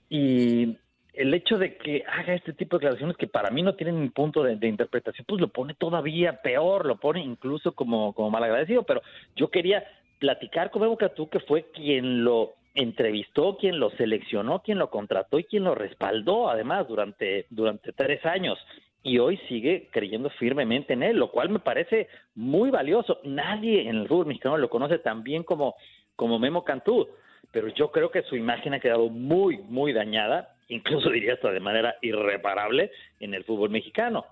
Y 0.09 0.77
el 1.13 1.35
hecho 1.35 1.59
de 1.59 1.77
que 1.77 2.05
haga 2.09 2.35
este 2.35 2.53
tipo 2.53 2.77
de 2.77 2.81
declaraciones 2.81 3.17
que 3.17 3.27
para 3.27 3.51
mí 3.51 3.63
no 3.63 3.75
tienen 3.75 3.97
un 3.97 4.11
punto 4.11 4.43
de, 4.43 4.57
de 4.57 4.69
interpretación, 4.69 5.25
pues 5.29 5.41
lo 5.41 5.49
pone 5.49 5.75
todavía 5.75 6.41
peor, 6.43 6.87
lo 6.87 6.97
pone 6.97 7.21
incluso 7.21 7.73
como, 7.73 8.13
como 8.15 8.31
malagradecido. 8.31 8.83
Pero 8.83 9.03
yo 9.37 9.51
quería 9.51 9.85
platicar 10.19 10.71
con 10.71 10.83
Memo 10.83 10.97
Catú, 10.97 11.29
que 11.29 11.41
fue 11.41 11.71
quien 11.73 12.25
lo 12.25 12.55
entrevistó, 12.75 13.57
quien 13.59 13.79
lo 13.79 13.91
seleccionó, 13.91 14.63
quien 14.63 14.79
lo 14.79 14.91
contrató 14.91 15.39
y 15.39 15.45
quien 15.45 15.65
lo 15.65 15.75
respaldó, 15.75 16.49
además, 16.49 16.89
durante, 16.89 17.47
durante 17.51 17.93
tres 17.93 18.25
años. 18.25 18.59
y 19.05 19.19
hoy 19.19 19.37
sigue 19.49 19.89
creyendo 19.91 20.31
firmemente 20.31 20.93
en 20.93 21.03
él, 21.03 21.17
lo 21.17 21.33
cual 21.33 21.49
me 21.49 21.59
parece 21.59 22.07
muy 22.37 22.71
valioso. 22.71 23.19
Nadie 23.25 23.89
en 23.89 23.97
el 23.97 24.07
fútbol 24.07 24.27
mexicano 24.27 24.57
lo 24.57 24.71
conoce 24.71 24.99
tan 24.99 25.25
bien 25.25 25.43
como, 25.43 25.75
como 26.15 26.39
Memo 26.39 26.63
Cantú, 26.63 27.09
pero 27.51 27.67
yo 27.69 27.91
creo 27.91 28.13
que 28.13 28.23
su 28.23 28.37
imagen 28.37 28.75
ha 28.75 28.81
quedado 28.81 29.09
muy, 29.09 29.59
muy 29.59 29.93
dañada, 29.93 30.55
incluso 30.69 31.11
diría 31.11 31.35
hasta 31.35 31.51
de 31.51 31.59
manera 31.59 31.97
irreparable 32.01 32.93
en 33.19 33.35
el 33.35 33.43
fútbol 33.43 33.71
mexicano. 33.71 34.25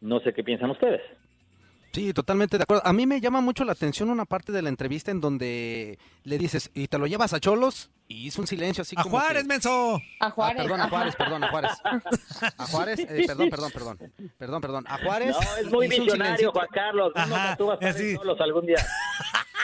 No 0.00 0.18
sé 0.20 0.32
qué 0.32 0.42
piensan 0.42 0.70
ustedes. 0.70 1.02
Sí, 1.92 2.12
totalmente 2.14 2.56
de 2.56 2.62
acuerdo. 2.62 2.86
A 2.86 2.92
mí 2.92 3.04
me 3.06 3.20
llama 3.20 3.40
mucho 3.40 3.64
la 3.64 3.72
atención 3.72 4.10
una 4.10 4.24
parte 4.24 4.52
de 4.52 4.62
la 4.62 4.68
entrevista 4.68 5.10
en 5.10 5.20
donde 5.20 5.98
le 6.22 6.38
dices, 6.38 6.70
¿y 6.72 6.86
te 6.86 6.98
lo 6.98 7.06
llevas 7.06 7.32
a 7.32 7.40
Cholos? 7.40 7.90
Y 8.06 8.26
hizo 8.26 8.40
un 8.40 8.46
silencio 8.46 8.82
así 8.82 8.94
¡A 8.98 9.02
como 9.02 9.18
Juárez, 9.18 9.42
que- 9.42 9.48
menso! 9.48 9.96
A 10.20 10.26
Ah, 10.26 10.30
Juárez. 10.30 10.62
perdón, 10.62 10.80
a. 10.80 10.88
Juárez, 10.88 11.16
perdón, 11.16 11.44
a 11.44 11.48
Juárez. 11.50 11.70
A 12.58 12.66
Juárez, 12.66 13.00
eh, 13.00 13.24
perdón, 13.26 13.50
perdón, 13.50 13.70
perdón. 13.72 13.98
Perdón, 14.38 14.60
perdón. 14.60 14.84
A 14.88 14.98
Juárez. 14.98 15.36
No, 15.40 15.56
es 15.56 15.70
muy 15.72 15.88
visionario. 15.88 16.52
Juan 16.52 16.66
Carlos. 16.72 17.12
Ajá, 17.14 17.46
Cantú 17.48 17.66
va 17.66 17.78
a 17.80 17.88
en 17.90 18.16
Cholos 18.16 18.40
algún 18.40 18.66
día. 18.66 18.84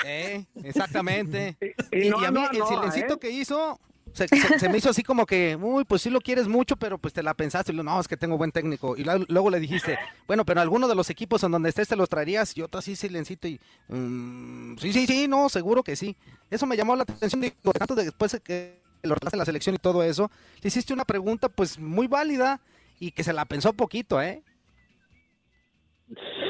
Eh, 0.05 0.45
exactamente. 0.63 1.57
Y 1.93 2.07
Y, 2.07 2.11
no, 2.11 2.21
y 2.21 2.25
a 2.25 2.31
mí 2.31 2.41
no, 2.41 2.51
el 2.51 2.67
silencito 2.67 3.15
¿eh? 3.15 3.19
que 3.19 3.31
hizo 3.31 3.81
se, 4.17 4.27
se- 4.29 4.59
se 4.59 4.69
me 4.69 4.79
hizo 4.79 4.91
así 4.91 5.03
como 5.03 5.27
que, 5.27 5.57
uy, 5.61 5.85
pues 5.85 6.03
sí 6.03 6.11
lo 6.11 6.21
quieres 6.21 6.49
mucho, 6.49 6.77
pero 6.77 6.99
pues 6.99 7.15
te 7.15 7.23
la 7.23 7.35
pensaste. 7.35 7.73
No, 7.73 8.01
es 8.01 8.09
que 8.09 8.17
tengo 8.17 8.37
buen 8.39 8.51
técnico. 8.51 8.97
Y 8.97 9.05
luego 9.29 9.51
le 9.51 9.61
dijiste, 9.61 9.99
bueno, 10.27 10.45
pero 10.45 10.61
alguno 10.61 10.89
de 10.89 10.95
los 10.95 11.11
equipos 11.11 11.45
en 11.45 11.53
donde 11.53 11.69
estés 11.69 11.89
te 11.89 11.97
los 11.97 12.09
traerías. 12.09 12.57
Y 12.57 12.63
otro 12.63 12.79
así 12.79 12.97
silencito 12.97 13.47
y, 13.47 13.61
mm, 13.89 14.79
sí, 14.79 14.93
sí, 14.93 15.07
sí, 15.07 15.29
no, 15.29 15.49
seguro 15.49 15.83
que 15.83 15.95
sí. 15.95 16.17
Eso 16.51 16.67
me 16.67 16.77
llamó 16.77 16.97
la 16.97 17.03
atención. 17.03 17.41
Digo, 17.41 17.73
tanto 17.73 17.95
de 17.95 18.05
después 18.05 18.33
de 18.33 18.41
que 18.41 18.81
lo 19.03 19.15
en 19.15 19.39
la 19.39 19.45
selección 19.45 19.75
y 19.75 19.79
todo 19.79 20.03
eso, 20.03 20.31
le 20.63 20.69
hiciste 20.69 20.93
una 20.93 21.05
pregunta 21.05 21.49
pues 21.49 21.79
muy 21.79 22.09
válida 22.09 22.61
y 22.99 23.13
que 23.13 23.23
se 23.23 23.33
la 23.33 23.45
pensó 23.45 23.73
poquito, 23.73 24.21
¿eh? 24.21 24.43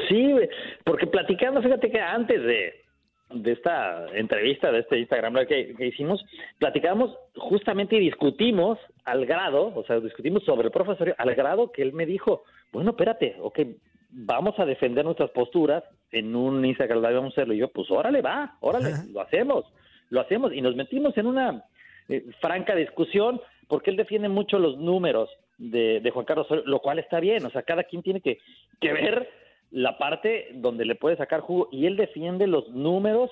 Sí, 0.09 0.35
porque 0.85 1.07
platicando, 1.07 1.63
fíjate 1.63 1.91
que 1.91 2.01
antes 2.01 2.43
de, 2.43 2.85
de 3.31 3.53
esta 3.53 4.07
entrevista, 4.15 4.71
de 4.71 4.81
este 4.81 4.99
Instagram 4.99 5.47
que, 5.47 5.75
que 5.75 5.87
hicimos, 5.87 6.25
platicamos 6.59 7.17
justamente 7.37 7.97
y 7.97 8.01
discutimos 8.01 8.79
al 9.05 9.27
grado, 9.27 9.73
o 9.75 9.85
sea, 9.85 10.01
discutimos 10.01 10.45
sobre 10.45 10.67
el 10.67 10.73
profesor 10.73 11.15
al 11.19 11.35
grado 11.35 11.73
que 11.73 11.83
él 11.83 11.93
me 11.93 12.07
dijo, 12.07 12.45
bueno, 12.73 12.91
espérate, 12.91 13.37
ok, 13.41 13.61
vamos 14.11 14.59
a 14.59 14.65
defender 14.65 15.05
nuestras 15.05 15.31
posturas 15.31 15.85
en 16.13 16.35
un 16.35 16.65
Instagram 16.65 17.03
Live, 17.03 17.15
vamos 17.15 17.33
a 17.33 17.35
hacerlo. 17.35 17.55
Y 17.55 17.59
yo, 17.59 17.69
pues 17.69 17.91
órale, 17.91 18.23
va, 18.23 18.57
órale, 18.61 18.93
lo 19.13 19.21
hacemos, 19.21 19.65
lo 20.11 20.21
hacemos. 20.21 20.53
Y 20.53 20.61
nos 20.61 20.77
metimos 20.77 21.17
en 21.19 21.27
una 21.27 21.65
eh, 22.09 22.25
franca 22.41 22.75
discusión 22.75 23.41
porque 23.69 23.91
él 23.91 23.97
defiende 23.97 24.29
mucho 24.29 24.59
los 24.59 24.79
números 24.79 25.29
de, 25.59 26.01
de 26.01 26.11
Juan 26.11 26.25
Carlos 26.25 26.47
Osorio, 26.47 26.65
lo 26.67 26.81
cual 26.81 26.99
está 26.99 27.19
bien, 27.19 27.45
o 27.45 27.51
sea, 27.51 27.63
cada 27.63 27.85
quien 27.85 28.03
tiene 28.03 28.21
que, 28.21 28.39
que 28.81 28.93
ver 28.93 29.29
la 29.71 29.99
parte 29.99 30.49
donde 30.55 30.85
le 30.85 30.95
puede 30.95 31.17
sacar 31.17 31.41
jugo 31.41 31.69
y 31.73 31.87
él 31.87 31.97
defiende 31.97 32.47
los 32.47 32.69
números 32.71 33.31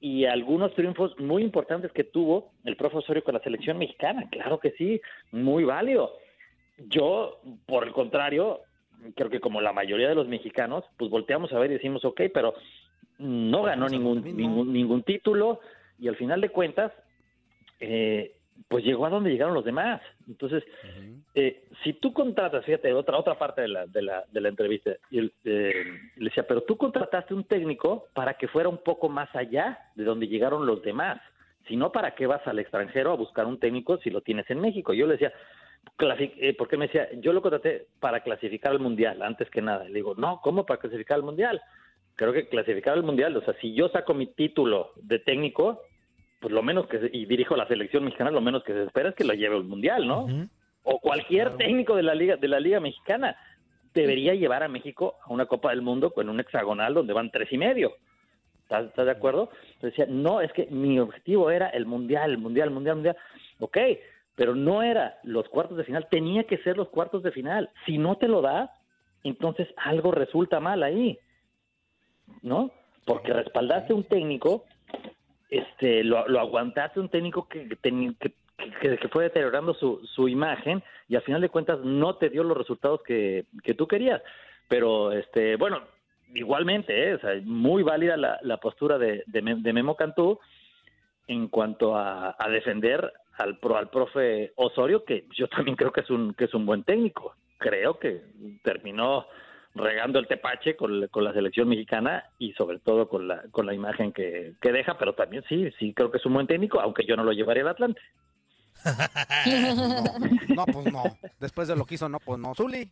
y 0.00 0.26
algunos 0.26 0.74
triunfos 0.74 1.18
muy 1.18 1.42
importantes 1.42 1.90
que 1.92 2.04
tuvo 2.04 2.52
el 2.64 2.76
profe 2.76 2.98
Osorio 2.98 3.24
con 3.24 3.34
la 3.34 3.40
selección 3.40 3.78
mexicana, 3.78 4.28
claro 4.30 4.58
que 4.58 4.72
sí, 4.72 5.00
muy 5.32 5.64
válido. 5.64 6.12
Yo, 6.88 7.40
por 7.66 7.84
el 7.84 7.92
contrario, 7.92 8.60
creo 9.14 9.30
que 9.30 9.40
como 9.40 9.60
la 9.60 9.72
mayoría 9.72 10.08
de 10.08 10.14
los 10.14 10.28
mexicanos, 10.28 10.84
pues 10.96 11.10
volteamos 11.10 11.52
a 11.52 11.58
ver 11.58 11.70
y 11.70 11.74
decimos, 11.74 12.04
ok, 12.04 12.22
pero 12.32 12.54
no 13.18 13.62
ganó 13.62 13.88
ningún, 13.88 14.36
ningún, 14.36 14.72
ningún 14.72 15.02
título. 15.02 15.60
Y 15.98 16.08
al 16.08 16.16
final 16.16 16.40
de 16.40 16.48
cuentas, 16.48 16.92
eh, 17.80 18.36
pues 18.68 18.84
llegó 18.84 19.06
a 19.06 19.10
donde 19.10 19.30
llegaron 19.30 19.54
los 19.54 19.64
demás. 19.64 20.00
Entonces, 20.28 20.64
eh, 21.34 21.64
si 21.82 21.94
tú 21.94 22.12
contratas, 22.12 22.64
fíjate, 22.64 22.92
otra 22.92 23.18
otra 23.18 23.38
parte 23.38 23.62
de 23.62 23.68
la, 23.68 23.86
de 23.86 24.02
la, 24.02 24.24
de 24.30 24.40
la 24.40 24.48
entrevista, 24.48 24.92
y 25.10 25.18
él, 25.18 25.32
eh, 25.44 25.84
le 26.16 26.24
decía, 26.24 26.46
pero 26.46 26.62
tú 26.62 26.76
contrataste 26.76 27.34
un 27.34 27.44
técnico 27.44 28.06
para 28.14 28.34
que 28.34 28.48
fuera 28.48 28.68
un 28.68 28.78
poco 28.78 29.08
más 29.08 29.34
allá 29.34 29.78
de 29.94 30.04
donde 30.04 30.28
llegaron 30.28 30.66
los 30.66 30.82
demás. 30.82 31.20
Si 31.68 31.76
no, 31.76 31.92
¿para 31.92 32.14
qué 32.14 32.26
vas 32.26 32.46
al 32.46 32.58
extranjero 32.58 33.12
a 33.12 33.16
buscar 33.16 33.46
un 33.46 33.58
técnico 33.58 33.98
si 33.98 34.10
lo 34.10 34.20
tienes 34.20 34.48
en 34.50 34.60
México? 34.60 34.92
Yo 34.92 35.06
le 35.06 35.12
decía, 35.12 35.32
eh, 36.08 36.54
porque 36.58 36.76
me 36.76 36.86
decía, 36.86 37.08
yo 37.20 37.32
lo 37.32 37.42
contraté 37.42 37.86
para 38.00 38.22
clasificar 38.22 38.72
al 38.72 38.80
Mundial, 38.80 39.22
antes 39.22 39.48
que 39.50 39.62
nada. 39.62 39.84
Le 39.84 39.94
digo, 39.94 40.14
no, 40.14 40.40
¿cómo 40.42 40.66
para 40.66 40.80
clasificar 40.80 41.16
al 41.16 41.22
Mundial? 41.22 41.60
Creo 42.16 42.32
que 42.32 42.48
clasificar 42.48 42.94
al 42.94 43.02
Mundial, 43.02 43.36
o 43.36 43.42
sea, 43.42 43.54
si 43.60 43.74
yo 43.74 43.88
saco 43.88 44.14
mi 44.14 44.26
título 44.26 44.92
de 44.96 45.18
técnico, 45.18 45.82
pues 46.44 46.52
lo 46.52 46.62
menos 46.62 46.86
que, 46.88 46.98
se- 46.98 47.10
y 47.10 47.24
dirijo 47.24 47.56
la 47.56 47.66
selección 47.66 48.04
mexicana, 48.04 48.30
lo 48.30 48.42
menos 48.42 48.62
que 48.64 48.74
se 48.74 48.82
espera 48.82 49.08
es 49.08 49.14
que 49.14 49.24
lo 49.24 49.32
lleve 49.32 49.56
al 49.56 49.64
Mundial, 49.64 50.06
¿no? 50.06 50.26
O 50.82 51.00
cualquier 51.00 51.56
técnico 51.56 51.96
de 51.96 52.02
la 52.02 52.14
Liga, 52.14 52.36
de 52.36 52.48
la 52.48 52.60
Liga 52.60 52.78
Mexicana 52.80 53.34
debería 53.94 54.34
llevar 54.34 54.62
a 54.62 54.68
México 54.68 55.14
a 55.24 55.32
una 55.32 55.46
Copa 55.46 55.70
del 55.70 55.80
Mundo 55.80 56.10
con 56.12 56.28
un 56.28 56.38
hexagonal 56.40 56.92
donde 56.92 57.14
van 57.14 57.30
tres 57.30 57.50
y 57.50 57.56
medio. 57.56 57.94
¿Estás, 58.64 58.86
estás 58.88 59.06
de 59.06 59.12
acuerdo? 59.12 59.48
Entonces 59.74 59.96
decía, 59.96 60.06
no, 60.06 60.42
es 60.42 60.52
que 60.52 60.66
mi 60.66 60.98
objetivo 61.00 61.50
era 61.50 61.68
el 61.70 61.86
mundial, 61.86 62.30
el 62.32 62.36
mundial, 62.38 62.68
el 62.68 62.74
mundial, 62.74 62.92
el 62.92 62.96
mundial. 62.96 63.16
Ok, 63.60 63.78
pero 64.34 64.54
no 64.54 64.82
era 64.82 65.18
los 65.22 65.48
cuartos 65.48 65.78
de 65.78 65.84
final, 65.84 66.06
tenía 66.10 66.44
que 66.44 66.58
ser 66.58 66.76
los 66.76 66.90
cuartos 66.90 67.22
de 67.22 67.32
final. 67.32 67.70
Si 67.86 67.96
no 67.96 68.16
te 68.18 68.28
lo 68.28 68.42
da, 68.42 68.70
entonces 69.22 69.68
algo 69.78 70.12
resulta 70.12 70.60
mal 70.60 70.82
ahí, 70.82 71.18
¿no? 72.42 72.70
Porque 73.06 73.32
respaldaste 73.32 73.92
un 73.94 74.04
técnico, 74.04 74.64
este, 75.58 76.04
lo, 76.04 76.18
aguantaste 76.18 77.00
un 77.00 77.08
técnico 77.08 77.48
que, 77.48 77.68
que, 77.68 78.14
que, 78.80 78.98
que- 78.98 79.08
fue 79.08 79.24
deteriorando 79.24 79.74
su, 79.74 80.00
su 80.14 80.28
imagen 80.28 80.82
y 81.08 81.16
al 81.16 81.22
final 81.22 81.40
de 81.40 81.48
cuentas 81.48 81.80
no 81.80 82.16
te 82.16 82.30
dio 82.30 82.42
los 82.44 82.56
resultados 82.56 83.02
que, 83.02 83.46
que 83.62 83.74
tú 83.74 83.86
querías. 83.86 84.22
Pero, 84.68 85.12
este, 85.12 85.56
bueno, 85.56 85.82
igualmente, 86.34 87.12
¿eh? 87.12 87.18
Muy 87.44 87.82
válida 87.82 88.16
la, 88.16 88.56
postura 88.58 88.98
de 88.98 89.24
Memo 89.72 89.96
Cantú 89.96 90.38
en 91.26 91.48
cuanto 91.48 91.96
a, 91.96 92.36
a 92.38 92.48
defender 92.48 93.12
al, 93.38 93.58
pro, 93.58 93.76
al 93.76 93.90
profe 93.90 94.52
Osorio, 94.56 95.04
que 95.04 95.26
yo 95.36 95.48
también 95.48 95.76
creo 95.76 95.92
que 95.92 96.00
es 96.00 96.10
un, 96.10 96.34
que 96.34 96.44
es 96.44 96.54
un 96.54 96.66
buen 96.66 96.84
técnico. 96.84 97.34
Creo 97.58 97.98
que 97.98 98.22
terminó 98.62 99.26
regando 99.74 100.18
el 100.20 100.26
tepache 100.28 100.76
con, 100.76 101.00
la- 101.00 101.08
con 101.08 101.24
la 101.24 101.32
selección 101.32 101.68
mexicana 101.68 102.24
y 102.38 102.52
sobre 102.52 102.78
todo 102.78 103.08
con 103.08 103.26
la, 103.28 103.42
con 103.50 103.66
la 103.66 103.74
imagen 103.74 104.12
que, 104.12 104.54
que 104.60 104.72
deja, 104.72 104.96
pero 104.98 105.14
también 105.14 105.42
sí, 105.48 105.70
sí 105.78 105.92
creo 105.94 106.10
que 106.10 106.18
es 106.18 106.26
un 106.26 106.34
buen 106.34 106.46
técnico, 106.46 106.80
aunque 106.80 107.04
yo 107.06 107.16
no 107.16 107.24
lo 107.24 107.32
llevaría 107.32 107.62
al 107.62 107.68
Atlante. 107.70 108.00
No, 110.54 110.66
pues 110.66 110.92
no. 110.92 111.02
Después 111.40 111.68
de 111.68 111.76
lo 111.76 111.84
que 111.84 111.94
hizo, 111.96 112.08
no, 112.08 112.18
pues 112.20 112.38
no. 112.38 112.54
Zuli. 112.54 112.90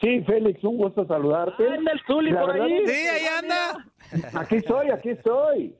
Sí, 0.00 0.22
Félix, 0.24 0.62
un 0.64 0.76
gusto 0.78 1.06
saludarte. 1.06 1.68
¡Anda 1.68 1.92
el 1.92 2.00
Zuli 2.06 2.30
La 2.30 2.40
por 2.40 2.52
verdad 2.52 2.66
ahí! 2.66 2.86
Sí, 2.86 2.92
ahí 3.08 3.26
anda. 3.38 3.86
Aquí 4.40 4.56
estoy, 4.56 4.90
aquí 4.90 5.10
estoy. 5.10 5.74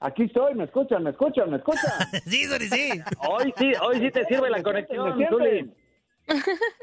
Aquí 0.00 0.22
estoy, 0.24 0.54
me 0.54 0.64
escuchan, 0.64 1.02
me 1.02 1.10
escuchan, 1.10 1.50
me 1.50 1.56
escuchan. 1.56 1.90
Sí, 2.26 2.44
Zuli, 2.46 2.68
sí. 2.68 3.00
Hoy 3.28 3.52
sí, 3.56 3.72
hoy 3.80 3.98
sí 4.00 4.10
te 4.10 4.24
sirve 4.26 4.50
la 4.50 4.58
¿Me 4.58 4.62
conexión? 4.62 5.18
Zuli. 5.28 5.72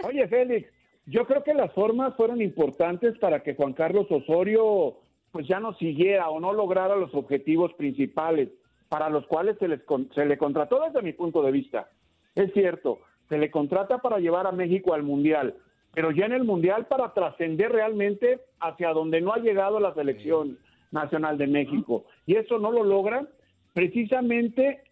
Oye, 0.04 0.28
Félix, 0.28 0.69
yo 1.06 1.26
creo 1.26 1.44
que 1.44 1.54
las 1.54 1.72
formas 1.74 2.15
fueron 2.15 2.41
importantes 2.41 3.18
para 3.20 3.41
que 3.41 3.56
Juan 3.56 3.74
Carlos 3.74 4.08
Osorio 4.10 4.98
pues 5.32 5.48
ya 5.48 5.60
no 5.60 5.74
siguiera 5.76 6.30
o 6.30 6.39
no 6.39 6.54
lograra 6.54 6.96
los 6.96 7.13
objetivos 7.13 7.74
principales 7.74 8.50
para 8.89 9.10
los 9.10 9.26
cuales 9.28 9.58
se, 9.60 9.68
les 9.68 9.82
se 10.13 10.26
le 10.26 10.38
contrató 10.38 10.82
desde 10.82 11.02
mi 11.02 11.13
punto 11.13 11.41
de 11.44 11.52
vista. 11.52 11.89
Es 12.36 12.54
cierto, 12.54 13.00
se 13.30 13.38
le 13.38 13.52
contrata 13.52 13.98
para 14.00 14.20
llevar 14.20 14.48
a 14.48 14.52
México 14.52 14.94
al 14.94 15.04
Mundial, 15.04 15.56
pero 15.94 16.12
ya 16.12 16.26
en 16.26 16.34
el 16.34 16.44
Mundial 16.44 16.88
para 16.88 17.13
trascender 17.13 17.72
realmente 17.72 18.39
hacia 18.60 18.94
donde 18.94 19.22
no 19.22 19.34
ha 19.34 19.39
llegado 19.39 19.80
la 19.80 19.94
selección 19.94 20.58
nacional 20.91 21.38
de 21.38 21.48
México. 21.48 22.06
Y 22.26 22.36
eso 22.36 22.58
no 22.60 22.72
lo 22.72 22.84
logra 22.84 23.28
precisamente 23.74 24.84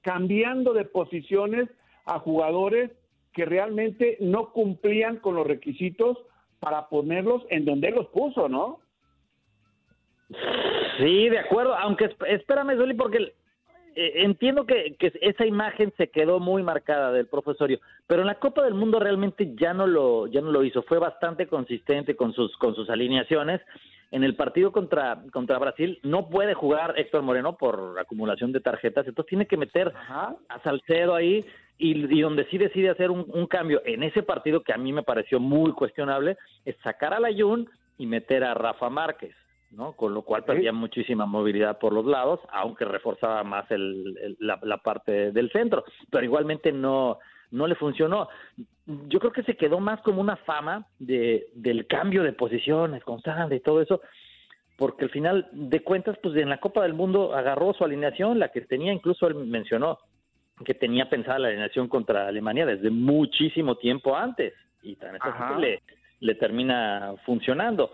cambiando 0.00 0.72
de 0.72 0.84
posiciones 0.86 1.68
a 2.06 2.18
jugadores 2.18 2.90
que 3.32 3.44
realmente 3.44 4.16
no 4.20 4.52
cumplían 4.52 5.16
con 5.18 5.34
los 5.36 5.46
requisitos 5.46 6.18
para 6.58 6.88
ponerlos 6.88 7.42
en 7.50 7.64
donde 7.64 7.88
él 7.88 7.94
los 7.94 8.08
puso, 8.08 8.48
¿no? 8.48 8.80
Sí, 10.98 11.28
de 11.28 11.38
acuerdo, 11.38 11.74
aunque 11.74 12.10
esp- 12.10 12.26
espérame, 12.28 12.76
Zuli, 12.76 12.94
porque 12.94 13.32
eh, 13.96 14.12
entiendo 14.16 14.64
que, 14.66 14.94
que 14.98 15.12
esa 15.20 15.44
imagen 15.44 15.92
se 15.96 16.08
quedó 16.08 16.38
muy 16.38 16.62
marcada 16.62 17.10
del 17.10 17.26
profesorio, 17.26 17.80
pero 18.06 18.20
en 18.20 18.28
la 18.28 18.38
Copa 18.38 18.62
del 18.62 18.74
Mundo 18.74 19.00
realmente 19.00 19.54
ya 19.56 19.74
no 19.74 19.86
lo 19.86 20.28
ya 20.28 20.40
no 20.40 20.52
lo 20.52 20.62
hizo, 20.62 20.82
fue 20.82 20.98
bastante 20.98 21.48
consistente 21.48 22.14
con 22.14 22.32
sus 22.32 22.56
con 22.58 22.74
sus 22.74 22.88
alineaciones. 22.90 23.60
En 24.12 24.24
el 24.24 24.34
partido 24.36 24.72
contra 24.72 25.22
contra 25.32 25.58
Brasil 25.58 25.98
no 26.02 26.28
puede 26.28 26.54
jugar 26.54 26.94
Héctor 26.96 27.22
Moreno 27.22 27.56
por 27.56 27.96
acumulación 27.98 28.52
de 28.52 28.60
tarjetas, 28.60 29.06
entonces 29.06 29.28
tiene 29.28 29.46
que 29.46 29.56
meter 29.56 29.92
a 30.08 30.36
Salcedo 30.62 31.14
ahí 31.14 31.44
y, 31.80 31.92
y 32.16 32.20
donde 32.20 32.44
sí 32.46 32.58
decide 32.58 32.90
hacer 32.90 33.10
un, 33.10 33.24
un 33.28 33.46
cambio 33.46 33.82
en 33.84 34.02
ese 34.02 34.22
partido 34.22 34.62
que 34.62 34.72
a 34.72 34.78
mí 34.78 34.92
me 34.92 35.02
pareció 35.02 35.40
muy 35.40 35.72
cuestionable 35.72 36.36
es 36.64 36.76
sacar 36.84 37.14
a 37.14 37.20
Layun 37.20 37.68
y 37.98 38.06
meter 38.06 38.44
a 38.44 38.54
Rafa 38.54 38.88
Márquez. 38.90 39.34
¿no? 39.72 39.92
Con 39.92 40.14
lo 40.14 40.22
cual 40.22 40.42
perdía 40.44 40.72
muchísima 40.72 41.26
movilidad 41.26 41.78
por 41.78 41.92
los 41.92 42.04
lados, 42.04 42.40
aunque 42.50 42.84
reforzaba 42.84 43.44
más 43.44 43.70
el, 43.70 44.18
el- 44.20 44.36
la, 44.40 44.58
la 44.62 44.78
parte 44.78 45.30
del 45.30 45.48
centro, 45.52 45.84
pero 46.10 46.24
igualmente 46.24 46.72
no, 46.72 47.18
no 47.52 47.68
le 47.68 47.76
funcionó. 47.76 48.28
yo 48.86 49.20
creo 49.20 49.30
que 49.30 49.44
se 49.44 49.56
quedó 49.56 49.78
más 49.78 50.00
como 50.02 50.20
una 50.20 50.34
fama 50.38 50.86
de, 50.98 51.46
del 51.54 51.86
cambio 51.86 52.24
de 52.24 52.32
posiciones 52.32 53.04
constante 53.04 53.54
y 53.54 53.60
todo 53.60 53.80
eso, 53.80 54.00
porque 54.76 55.04
al 55.04 55.10
final 55.10 55.46
de 55.52 55.84
cuentas, 55.84 56.18
pues 56.20 56.34
en 56.36 56.48
la 56.48 56.58
Copa 56.58 56.82
del 56.82 56.94
Mundo 56.94 57.32
agarró 57.36 57.72
su 57.72 57.84
alineación, 57.84 58.40
la 58.40 58.48
que 58.48 58.62
tenía, 58.62 58.92
incluso 58.92 59.28
él 59.28 59.36
mencionó 59.36 59.98
que 60.64 60.74
tenía 60.74 61.08
pensada 61.08 61.38
la 61.38 61.48
alineación 61.48 61.88
contra 61.88 62.28
Alemania 62.28 62.66
desde 62.66 62.90
muchísimo 62.90 63.76
tiempo 63.76 64.16
antes, 64.16 64.52
y 64.82 64.96
que 64.96 65.06
le, 65.58 65.82
le 66.20 66.34
termina 66.34 67.14
funcionando. 67.26 67.90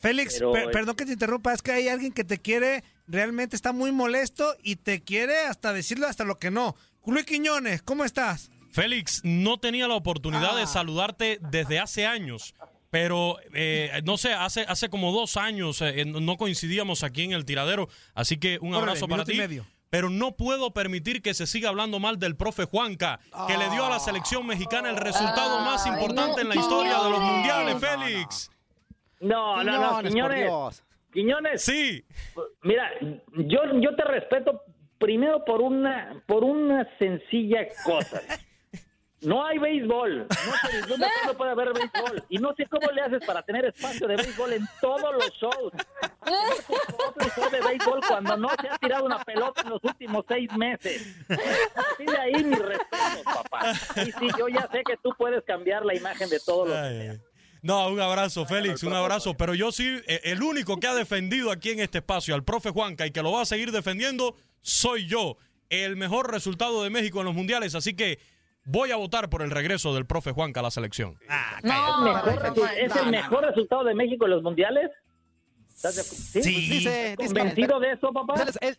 Félix, 0.00 0.34
Pero, 0.38 0.52
per- 0.52 0.64
eh, 0.64 0.68
perdón 0.72 0.96
que 0.96 1.06
te 1.06 1.12
interrumpa, 1.12 1.52
es 1.54 1.62
que 1.62 1.72
hay 1.72 1.88
alguien 1.88 2.12
que 2.12 2.24
te 2.24 2.38
quiere, 2.38 2.82
realmente 3.06 3.56
está 3.56 3.72
muy 3.72 3.92
molesto 3.92 4.54
y 4.62 4.76
te 4.76 5.02
quiere 5.02 5.38
hasta 5.48 5.72
decirlo 5.72 6.06
hasta 6.06 6.24
lo 6.24 6.36
que 6.36 6.50
no. 6.50 6.74
Luis 7.06 7.24
Quiñones, 7.24 7.82
¿cómo 7.82 8.04
estás? 8.04 8.50
Félix, 8.72 9.22
no 9.24 9.58
tenía 9.58 9.88
la 9.88 9.94
oportunidad 9.94 10.56
Ah. 10.56 10.60
de 10.60 10.66
saludarte 10.66 11.38
desde 11.50 11.78
hace 11.78 12.04
años, 12.06 12.54
pero 12.90 13.36
eh, 13.54 13.90
no 14.04 14.18
sé, 14.18 14.34
hace, 14.34 14.62
hace 14.68 14.90
como 14.90 15.12
dos 15.12 15.36
años 15.38 15.80
eh, 15.80 16.04
no 16.04 16.36
coincidíamos 16.36 17.02
aquí 17.02 17.22
en 17.22 17.32
el 17.32 17.44
tiradero, 17.46 17.88
así 18.14 18.38
que 18.38 18.58
un 18.60 18.70
Órale, 18.74 18.82
abrazo 18.90 19.08
para 19.08 19.22
minuto 19.24 19.30
y 19.32 19.34
ti. 19.34 19.40
medio. 19.40 19.66
Pero 19.90 20.10
no 20.10 20.32
puedo 20.36 20.72
permitir 20.72 21.22
que 21.22 21.32
se 21.34 21.46
siga 21.46 21.68
hablando 21.68 22.00
mal 22.00 22.18
del 22.18 22.36
profe 22.36 22.64
Juanca, 22.64 23.20
que 23.46 23.56
le 23.56 23.70
dio 23.70 23.84
a 23.84 23.90
la 23.90 23.98
selección 23.98 24.46
mexicana 24.46 24.90
el 24.90 24.96
resultado 24.96 25.60
más 25.60 25.86
importante 25.86 26.40
en 26.40 26.48
la 26.48 26.56
historia 26.56 26.98
de 27.02 27.10
los 27.10 27.20
mundiales, 27.20 27.76
Félix. 27.78 28.50
No, 29.20 29.62
no, 29.62 29.72
no, 29.72 30.02
Quiñones, 30.02 30.02
por 30.02 30.10
Quiñones. 30.10 30.40
Dios. 30.40 30.82
Quiñones. 31.12 31.62
Sí. 31.62 32.04
Mira, 32.62 32.90
yo, 33.00 33.60
yo 33.80 33.96
te 33.96 34.04
respeto 34.04 34.62
primero 34.98 35.44
por 35.44 35.60
una, 35.60 36.22
por 36.26 36.44
una 36.44 36.86
sencilla 36.98 37.66
cosa. 37.84 38.20
No 39.22 39.44
hay 39.44 39.58
béisbol. 39.58 40.26
No 40.28 40.70
se 40.70 40.76
vislumbra 40.76 41.08
cuándo 41.22 41.38
puede 41.38 41.50
haber 41.52 41.72
béisbol. 41.72 42.24
Y 42.28 42.38
no 42.38 42.54
sé 42.54 42.66
cómo 42.66 42.90
le 42.90 43.00
haces 43.00 43.24
para 43.24 43.42
tener 43.42 43.64
espacio 43.64 44.06
de 44.06 44.16
béisbol 44.16 44.52
en 44.52 44.68
todos 44.80 45.14
los 45.14 45.30
shows. 45.32 45.72
Otro 47.08 47.28
show 47.34 47.50
de 47.50 47.60
béisbol 47.60 48.00
cuando 48.06 48.36
no 48.36 48.48
se 48.60 48.68
ha 48.68 48.78
tirado 48.78 49.04
una 49.04 49.18
pelota 49.24 49.62
en 49.62 49.70
los 49.70 49.82
últimos 49.82 50.24
seis 50.28 50.50
meses. 50.56 51.16
A 51.30 51.82
partir 51.82 52.10
de 52.10 52.18
ahí, 52.18 52.44
mi 52.44 52.56
respeto, 52.56 53.22
papá. 53.24 53.72
Y 53.96 54.12
sí, 54.12 54.28
yo 54.38 54.48
ya 54.48 54.68
sé 54.70 54.82
que 54.84 54.96
tú 55.02 55.10
puedes 55.16 55.42
cambiar 55.44 55.84
la 55.84 55.94
imagen 55.94 56.28
de 56.28 56.38
todos 56.40 56.68
los... 56.68 57.18
No, 57.62 57.88
un 57.88 58.00
abrazo, 58.00 58.44
Félix, 58.44 58.84
un 58.84 58.92
abrazo. 58.92 59.34
Pero 59.34 59.54
yo 59.54 59.72
sí, 59.72 60.00
eh, 60.06 60.20
el 60.24 60.42
único 60.42 60.78
que 60.78 60.86
ha 60.86 60.94
defendido 60.94 61.50
aquí 61.50 61.70
en 61.70 61.80
este 61.80 61.98
espacio 61.98 62.34
al 62.34 62.44
profe 62.44 62.70
Juanca 62.70 63.06
y 63.06 63.10
que 63.10 63.22
lo 63.22 63.32
va 63.32 63.42
a 63.42 63.46
seguir 63.46 63.72
defendiendo 63.72 64.36
soy 64.60 65.06
yo. 65.06 65.36
El 65.68 65.96
mejor 65.96 66.30
resultado 66.30 66.84
de 66.84 66.90
México 66.90 67.18
en 67.18 67.24
los 67.24 67.34
mundiales, 67.34 67.74
así 67.74 67.96
que 67.96 68.20
voy 68.66 68.90
a 68.90 68.96
votar 68.96 69.30
por 69.30 69.40
el 69.42 69.50
regreso 69.50 69.94
del 69.94 70.04
profe 70.06 70.32
Juanca 70.32 70.60
a 70.60 70.62
la 70.64 70.70
selección. 70.70 71.18
¿Es, 71.22 71.64
mejor 71.64 72.42
resu- 72.42 72.70
¿Es 72.76 72.96
el 72.96 73.10
mejor 73.10 73.44
resultado 73.46 73.84
de 73.84 73.94
México 73.94 74.26
en 74.26 74.30
los 74.32 74.42
mundiales? 74.42 74.90
¿Estás 75.74 75.96
de 75.96 76.02
¿Sí? 76.02 76.42
Sí. 76.42 76.50
Dice- 76.70 77.10
¿Estás 77.12 77.16
dice- 77.28 77.34
¿Convencido 77.34 77.80
de 77.80 77.92
eso, 77.92 78.12
papá? 78.12 78.34
Él- 78.42 78.48
él- 78.60 78.78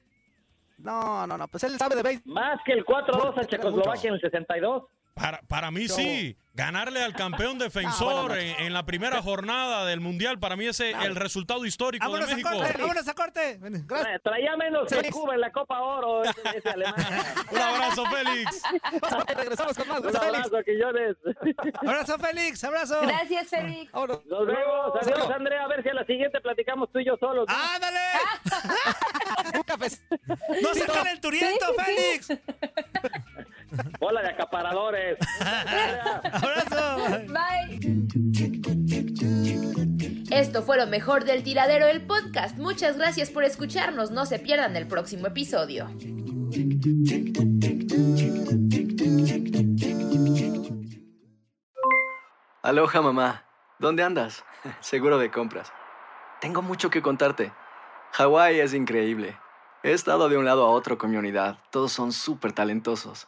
No, 0.78 1.26
no, 1.26 1.38
no, 1.38 1.48
pues 1.48 1.64
él 1.64 1.76
sabe 1.78 1.96
de 1.96 2.04
béisbol. 2.04 2.34
Más 2.34 2.60
que 2.64 2.74
el 2.74 2.86
4-2 2.86 3.36
a 3.38 3.46
Checoslovaquia 3.46 4.10
en 4.10 4.14
el 4.16 4.22
62. 4.22 4.84
Para, 5.20 5.42
para 5.48 5.72
mí 5.72 5.88
sí, 5.88 6.38
ganarle 6.54 7.04
al 7.04 7.14
campeón 7.14 7.58
defensor 7.60 8.28
bueno, 8.30 8.36
en, 8.36 8.66
en 8.68 8.74
la 8.74 8.86
primera 8.86 9.22
jornada 9.22 9.86
del 9.86 10.00
mundial, 10.00 10.38
para 10.40 10.56
mí 10.56 10.68
ese 10.68 10.92
es 10.92 10.98
el 11.04 11.16
resultado 11.16 11.66
histórico 11.66 12.06
de 12.06 12.12
¡Vámonos 12.12 12.32
a 12.32 12.36
México. 12.36 12.50
corte! 12.56 12.78
¡Vámonos 12.82 13.08
a 13.08 13.14
corte! 13.14 13.60
Tra- 13.60 14.22
Traía 14.24 14.56
menos 14.58 14.88
que 14.90 15.10
Cuba 15.10 15.34
en 15.36 15.42
la 15.42 15.52
Copa 15.52 15.80
Oro 15.82 16.24
ese, 16.24 16.42
ese 16.56 16.70
alemán. 16.70 16.96
Un 17.52 17.58
abrazo, 17.58 18.06
Félix. 18.06 18.62
Regresamos 19.36 19.78
con 19.78 19.88
más. 19.88 20.00
Un 20.02 20.16
abrazo, 20.18 20.58
Quillones. 20.64 21.16
¡Abrazo, 21.82 22.18
Félix! 22.20 22.64
¡Abrazo! 22.64 23.00
Gracias, 23.02 23.48
Félix. 23.50 23.94
Nos 23.94 24.08
vemos. 24.46 24.94
Adiós, 25.02 25.30
Andrea. 25.32 25.64
A 25.64 25.68
ver 25.68 25.84
si 25.84 25.90
a 25.90 25.94
la 25.94 26.06
siguiente 26.06 26.40
platicamos 26.42 26.92
tú 26.92 27.00
y 27.00 27.06
yo 27.06 27.18
solos. 27.18 27.46
¡Ándale! 27.50 28.00
Un 29.56 29.64
café. 29.64 29.88
¡No 30.62 30.74
se 30.74 30.86
calenturiento, 30.86 31.66
Félix! 31.74 32.30
Hola 34.00 34.22
de 34.22 34.30
acaparadores. 34.30 35.18
¡Abrazo! 35.40 36.98
Bye. 37.28 37.80
Esto 40.32 40.62
fue 40.62 40.78
lo 40.78 40.88
mejor 40.88 41.24
del 41.24 41.44
tiradero 41.44 41.88
del 41.88 42.06
podcast. 42.06 42.58
Muchas 42.58 42.98
gracias 42.98 43.30
por 43.30 43.44
escucharnos. 43.44 44.12
No 44.12 44.26
se 44.26 44.40
pierdan 44.40 44.76
el 44.76 44.88
próximo 44.88 45.28
episodio. 45.28 45.88
Aloha 52.62 53.02
mamá, 53.02 53.46
¿dónde 53.80 54.04
andas? 54.04 54.44
Seguro 54.82 55.18
de 55.18 55.32
compras. 55.32 55.72
Tengo 56.42 56.62
mucho 56.62 56.90
que 56.90 57.02
contarte. 57.02 57.52
Hawái 58.12 58.60
es 58.60 58.74
increíble. 58.74 59.38
He 59.84 59.92
estado 59.92 60.28
de 60.30 60.38
un 60.38 60.46
lado 60.46 60.66
a 60.66 60.70
otro 60.70 60.98
con 60.98 61.12
mi 61.12 61.18
unidad. 61.18 61.60
Todos 61.72 61.92
son 61.92 62.12
súper 62.12 62.52
talentosos. 62.52 63.28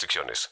restricciones. 0.00 0.50